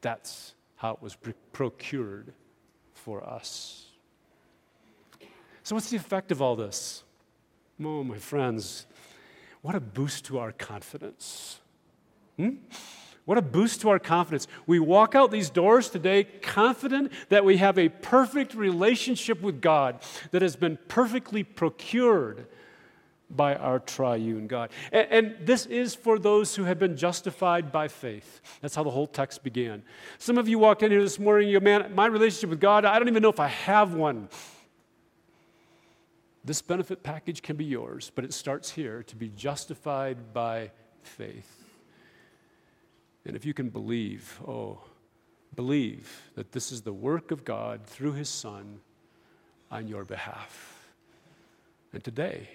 That's 0.00 0.54
how 0.76 0.92
it 0.92 1.02
was 1.02 1.14
procured 1.52 2.32
for 2.94 3.22
us. 3.22 3.88
So, 5.62 5.74
what's 5.74 5.90
the 5.90 5.98
effect 5.98 6.32
of 6.32 6.40
all 6.40 6.56
this? 6.56 7.04
Oh, 7.84 8.02
my 8.02 8.16
friends, 8.16 8.86
what 9.60 9.74
a 9.74 9.80
boost 9.80 10.24
to 10.24 10.38
our 10.38 10.52
confidence. 10.52 11.60
Hmm? 12.38 12.54
What 13.24 13.38
a 13.38 13.42
boost 13.42 13.82
to 13.82 13.90
our 13.90 13.98
confidence. 13.98 14.48
We 14.66 14.80
walk 14.80 15.14
out 15.14 15.30
these 15.30 15.50
doors 15.50 15.88
today 15.90 16.24
confident 16.24 17.12
that 17.28 17.44
we 17.44 17.58
have 17.58 17.78
a 17.78 17.88
perfect 17.88 18.54
relationship 18.54 19.40
with 19.40 19.60
God 19.60 20.00
that 20.30 20.42
has 20.42 20.56
been 20.56 20.78
perfectly 20.88 21.44
procured 21.44 22.46
by 23.30 23.54
our 23.54 23.78
triune 23.78 24.48
God. 24.48 24.70
And, 24.90 25.06
and, 25.10 25.46
this 25.46 25.66
is 25.66 25.94
for 25.94 26.18
those 26.18 26.56
who 26.56 26.64
have 26.64 26.80
been 26.80 26.96
justified 26.96 27.70
by 27.70 27.86
faith. 27.86 28.40
That's 28.60 28.74
how 28.74 28.82
the 28.82 28.90
whole 28.90 29.06
text 29.06 29.44
began. 29.44 29.84
Some 30.18 30.36
of 30.36 30.48
you 30.48 30.58
walked 30.58 30.82
in 30.82 30.90
here 30.90 31.02
this 31.02 31.18
morning, 31.18 31.48
you 31.48 31.60
go, 31.60 31.64
man, 31.64 31.94
my 31.94 32.06
relationship 32.06 32.50
with 32.50 32.60
God, 32.60 32.84
I 32.84 32.98
don't 32.98 33.08
even 33.08 33.22
know 33.22 33.30
if 33.30 33.38
I 33.38 33.46
have 33.46 33.94
one. 33.94 34.28
This 36.44 36.60
benefit 36.62 37.02
package 37.02 37.42
can 37.42 37.56
be 37.56 37.64
yours, 37.64 38.10
but 38.14 38.24
it 38.24 38.32
starts 38.32 38.70
here 38.70 39.04
to 39.04 39.16
be 39.16 39.28
justified 39.28 40.32
by 40.32 40.72
faith. 41.02 41.59
And 43.24 43.36
if 43.36 43.44
you 43.44 43.54
can 43.54 43.68
believe, 43.68 44.40
oh, 44.46 44.78
believe 45.54 46.30
that 46.34 46.52
this 46.52 46.72
is 46.72 46.82
the 46.82 46.92
work 46.92 47.30
of 47.30 47.44
God 47.44 47.84
through 47.84 48.12
His 48.12 48.28
Son 48.28 48.80
on 49.70 49.88
your 49.88 50.04
behalf. 50.04 50.92
And 51.92 52.02
today, 52.02 52.48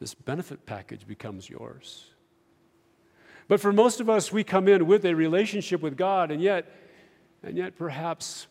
this 0.00 0.14
benefit 0.14 0.66
package 0.66 1.06
becomes 1.06 1.48
yours. 1.48 2.10
But 3.48 3.60
for 3.60 3.72
most 3.72 4.00
of 4.00 4.10
us, 4.10 4.32
we 4.32 4.44
come 4.44 4.68
in 4.68 4.86
with 4.86 5.04
a 5.04 5.14
relationship 5.14 5.80
with 5.80 5.96
God, 5.96 6.30
and 6.30 6.42
yet, 6.42 6.66
and 7.42 7.56
yet 7.56 7.76
perhaps, 7.76 8.46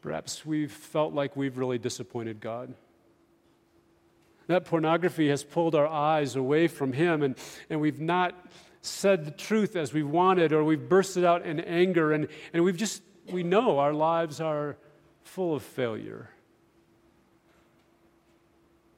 perhaps 0.00 0.46
we've 0.46 0.72
felt 0.72 1.12
like 1.12 1.36
we've 1.36 1.58
really 1.58 1.78
disappointed 1.78 2.40
God. 2.40 2.74
That 4.46 4.64
pornography 4.64 5.28
has 5.28 5.44
pulled 5.44 5.74
our 5.74 5.86
eyes 5.86 6.36
away 6.36 6.68
from 6.68 6.92
Him, 6.92 7.22
and, 7.22 7.36
and 7.70 7.80
we've 7.80 8.00
not 8.00 8.34
said 8.82 9.24
the 9.24 9.30
truth 9.30 9.76
as 9.76 9.92
we 9.92 10.02
wanted, 10.02 10.52
or 10.52 10.64
we've 10.64 10.88
bursted 10.88 11.24
out 11.24 11.46
in 11.46 11.60
anger, 11.60 12.12
and, 12.12 12.26
and 12.52 12.64
we've 12.64 12.76
just, 12.76 13.00
we 13.30 13.44
know 13.44 13.78
our 13.78 13.94
lives 13.94 14.40
are 14.40 14.76
full 15.22 15.54
of 15.54 15.62
failure. 15.62 16.28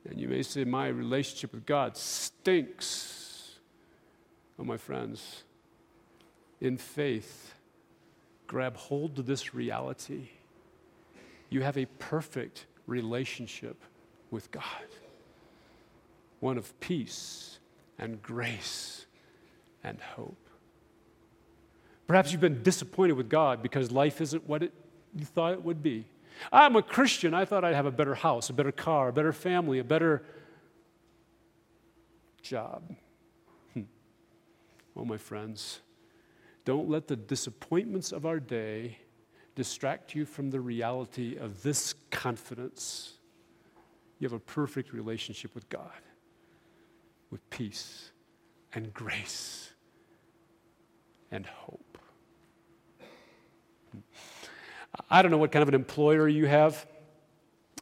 And 0.08 0.18
you 0.18 0.28
may 0.28 0.42
say, 0.42 0.64
My 0.64 0.88
relationship 0.88 1.52
with 1.52 1.66
God 1.66 1.96
stinks. 1.96 3.58
Oh, 4.58 4.64
my 4.64 4.76
friends, 4.76 5.44
in 6.60 6.76
faith, 6.76 7.54
grab 8.46 8.76
hold 8.76 9.18
of 9.18 9.26
this 9.26 9.54
reality. 9.54 10.28
You 11.50 11.62
have 11.62 11.76
a 11.76 11.86
perfect 11.98 12.66
relationship 12.86 13.82
with 14.30 14.50
God, 14.50 14.62
one 16.40 16.56
of 16.56 16.78
peace 16.80 17.58
and 17.98 18.22
grace 18.22 19.06
and 19.84 20.00
hope. 20.00 20.48
Perhaps 22.06 22.32
you've 22.32 22.40
been 22.40 22.62
disappointed 22.62 23.12
with 23.12 23.28
God 23.28 23.62
because 23.62 23.90
life 23.90 24.20
isn't 24.20 24.48
what 24.48 24.62
it, 24.62 24.72
you 25.14 25.24
thought 25.24 25.52
it 25.52 25.62
would 25.62 25.82
be. 25.82 26.06
I'm 26.52 26.76
a 26.76 26.82
Christian. 26.82 27.32
I 27.32 27.44
thought 27.44 27.64
I'd 27.64 27.74
have 27.74 27.86
a 27.86 27.92
better 27.92 28.14
house, 28.14 28.50
a 28.50 28.52
better 28.52 28.72
car, 28.72 29.08
a 29.08 29.12
better 29.12 29.32
family, 29.32 29.78
a 29.78 29.84
better 29.84 30.24
job. 32.42 32.94
Hmm. 33.72 33.82
Oh, 34.96 35.04
my 35.04 35.16
friends, 35.16 35.80
don't 36.64 36.88
let 36.88 37.06
the 37.06 37.16
disappointments 37.16 38.12
of 38.12 38.26
our 38.26 38.40
day 38.40 38.98
distract 39.54 40.14
you 40.14 40.24
from 40.26 40.50
the 40.50 40.60
reality 40.60 41.36
of 41.36 41.62
this 41.62 41.94
confidence. 42.10 43.12
You 44.18 44.26
have 44.26 44.32
a 44.32 44.40
perfect 44.40 44.92
relationship 44.92 45.54
with 45.54 45.68
God, 45.68 45.90
with 47.30 47.48
peace 47.50 48.10
and 48.74 48.92
grace 48.92 49.73
and 51.30 51.46
hope. 51.46 51.98
I 55.10 55.22
don't 55.22 55.30
know 55.30 55.38
what 55.38 55.52
kind 55.52 55.62
of 55.62 55.68
an 55.68 55.74
employer 55.74 56.28
you 56.28 56.46
have. 56.46 56.86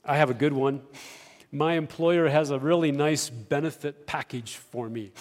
I 0.05 0.17
have 0.17 0.31
a 0.31 0.35
good 0.35 0.53
one. 0.53 0.83
My 1.51 1.75
employer 1.75 2.29
has 2.29 2.51
a 2.51 2.59
really 2.59 2.93
nice 2.93 3.29
benefit 3.29 4.07
package 4.07 4.57
for 4.57 4.89
me. 4.89 5.13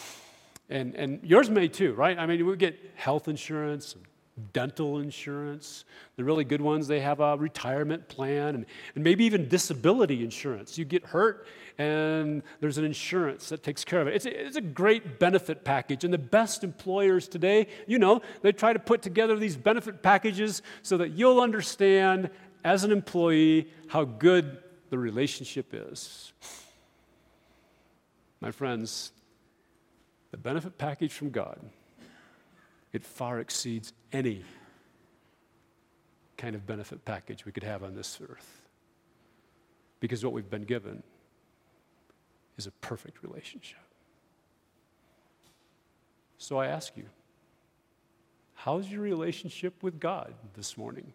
And, 0.70 0.96
and 0.96 1.20
yours 1.24 1.50
may 1.50 1.68
too, 1.68 1.94
right? 1.94 2.18
I 2.18 2.26
mean, 2.26 2.46
we 2.46 2.56
get 2.56 2.80
health 2.96 3.28
insurance, 3.28 3.96
dental 4.54 5.00
insurance, 5.00 5.86
the 6.16 6.24
really 6.24 6.44
good 6.44 6.62
ones, 6.62 6.88
they 6.88 7.00
have 7.02 7.20
a 7.20 7.38
retirement 7.38 8.08
plan, 8.08 8.56
and, 8.56 8.66
and 8.96 9.04
maybe 9.04 9.26
even 9.26 9.48
disability 9.48 10.24
insurance. 10.24 10.78
You 10.78 10.86
get 10.86 11.06
hurt, 11.06 11.48
and 11.78 12.42
there's 12.60 12.78
an 12.78 12.86
insurance 12.86 13.50
that 13.50 13.64
takes 13.64 13.84
care 13.84 14.02
of 14.02 14.08
it. 14.08 14.16
It's 14.16 14.26
a, 14.26 14.46
it's 14.46 14.58
a 14.58 14.62
great 14.62 15.20
benefit 15.20 15.64
package. 15.64 16.04
And 16.04 16.14
the 16.14 16.18
best 16.18 16.64
employers 16.64 17.28
today, 17.28 17.68
you 17.88 18.00
know, 18.00 18.22
they 18.42 18.52
try 18.52 18.74
to 18.74 18.80
put 18.80 19.02
together 19.02 19.38
these 19.38 19.58
benefit 19.58 20.02
packages 20.02 20.62
so 20.82 20.98
that 20.98 21.12
you'll 21.12 21.42
understand 21.42 22.30
as 22.64 22.84
an 22.84 22.92
employee 22.92 23.68
how 23.88 24.06
good 24.06 24.58
the 24.90 24.98
relationship 24.98 25.74
is. 25.74 26.34
My 28.40 28.52
friends, 28.52 29.12
the 30.32 30.38
benefit 30.38 30.78
package 30.78 31.14
from 31.14 31.30
God, 31.30 31.60
it 32.94 33.04
far 33.04 33.40
exceeds 33.40 33.94
any 34.12 34.44
kind 36.38 36.56
of 36.56 36.66
benefit 36.66 37.06
package 37.06 37.46
we 37.46 37.52
could 37.52 37.64
have 37.64 37.84
on 37.84 37.96
this 37.96 38.20
earth. 38.28 38.62
Because 40.00 40.24
what 40.24 40.34
we've 40.34 40.50
been 40.50 40.64
given 40.64 41.04
is 42.58 42.68
a 42.68 42.72
perfect 42.72 43.24
relationship. 43.24 43.78
So 46.38 46.58
I 46.58 46.66
ask 46.66 46.98
you, 46.98 47.06
how's 48.56 48.90
your 48.90 49.02
relationship 49.02 49.84
with 49.84 50.00
God 50.00 50.34
this 50.56 50.76
morning? 50.76 51.14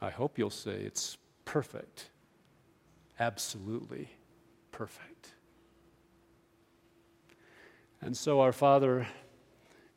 I 0.00 0.10
hope 0.10 0.38
you'll 0.38 0.50
say 0.50 0.72
it's 0.72 1.18
perfect, 1.44 2.10
absolutely 3.18 4.08
perfect. 4.70 5.34
And 8.00 8.16
so, 8.16 8.40
our 8.40 8.52
Father, 8.52 9.06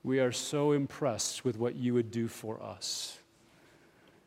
we 0.05 0.19
are 0.19 0.31
so 0.31 0.71
impressed 0.71 1.43
with 1.43 1.57
what 1.57 1.75
you 1.75 1.91
would 1.95 2.11
do 2.11 2.27
for 2.27 2.61
us 2.61 3.17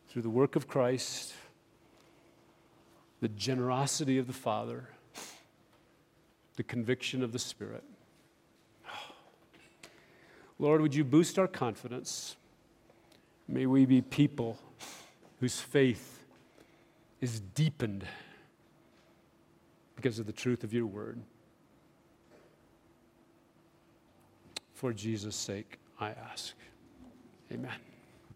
through 0.09 0.23
the 0.23 0.29
work 0.29 0.57
of 0.57 0.67
Christ 0.67 1.33
the 3.21 3.29
generosity 3.29 4.19
of 4.19 4.29
the 4.29 4.33
Father, 4.33 4.89
the 6.55 6.63
conviction 6.63 7.23
of 7.23 7.33
the 7.33 7.39
Spirit. 7.39 7.83
Lord, 10.61 10.81
would 10.81 10.95
you 10.95 11.03
boost 11.03 11.37
our 11.37 11.49
confidence? 11.49 12.37
May 13.49 13.67
we 13.67 13.87
be 13.87 14.01
people 14.01 14.57
whose 15.41 15.61
faith 15.61 16.25
is 17.21 17.41
deepened 17.41 18.05
because 19.97 20.21
of 20.21 20.27
the 20.27 20.33
truth 20.33 20.63
of 20.63 20.73
your 20.73 20.87
word. 20.87 21.21
For 24.79 24.93
Jesus' 24.93 25.35
sake, 25.35 25.81
I 25.99 26.11
ask. 26.11 26.55
Amen. 27.51 27.88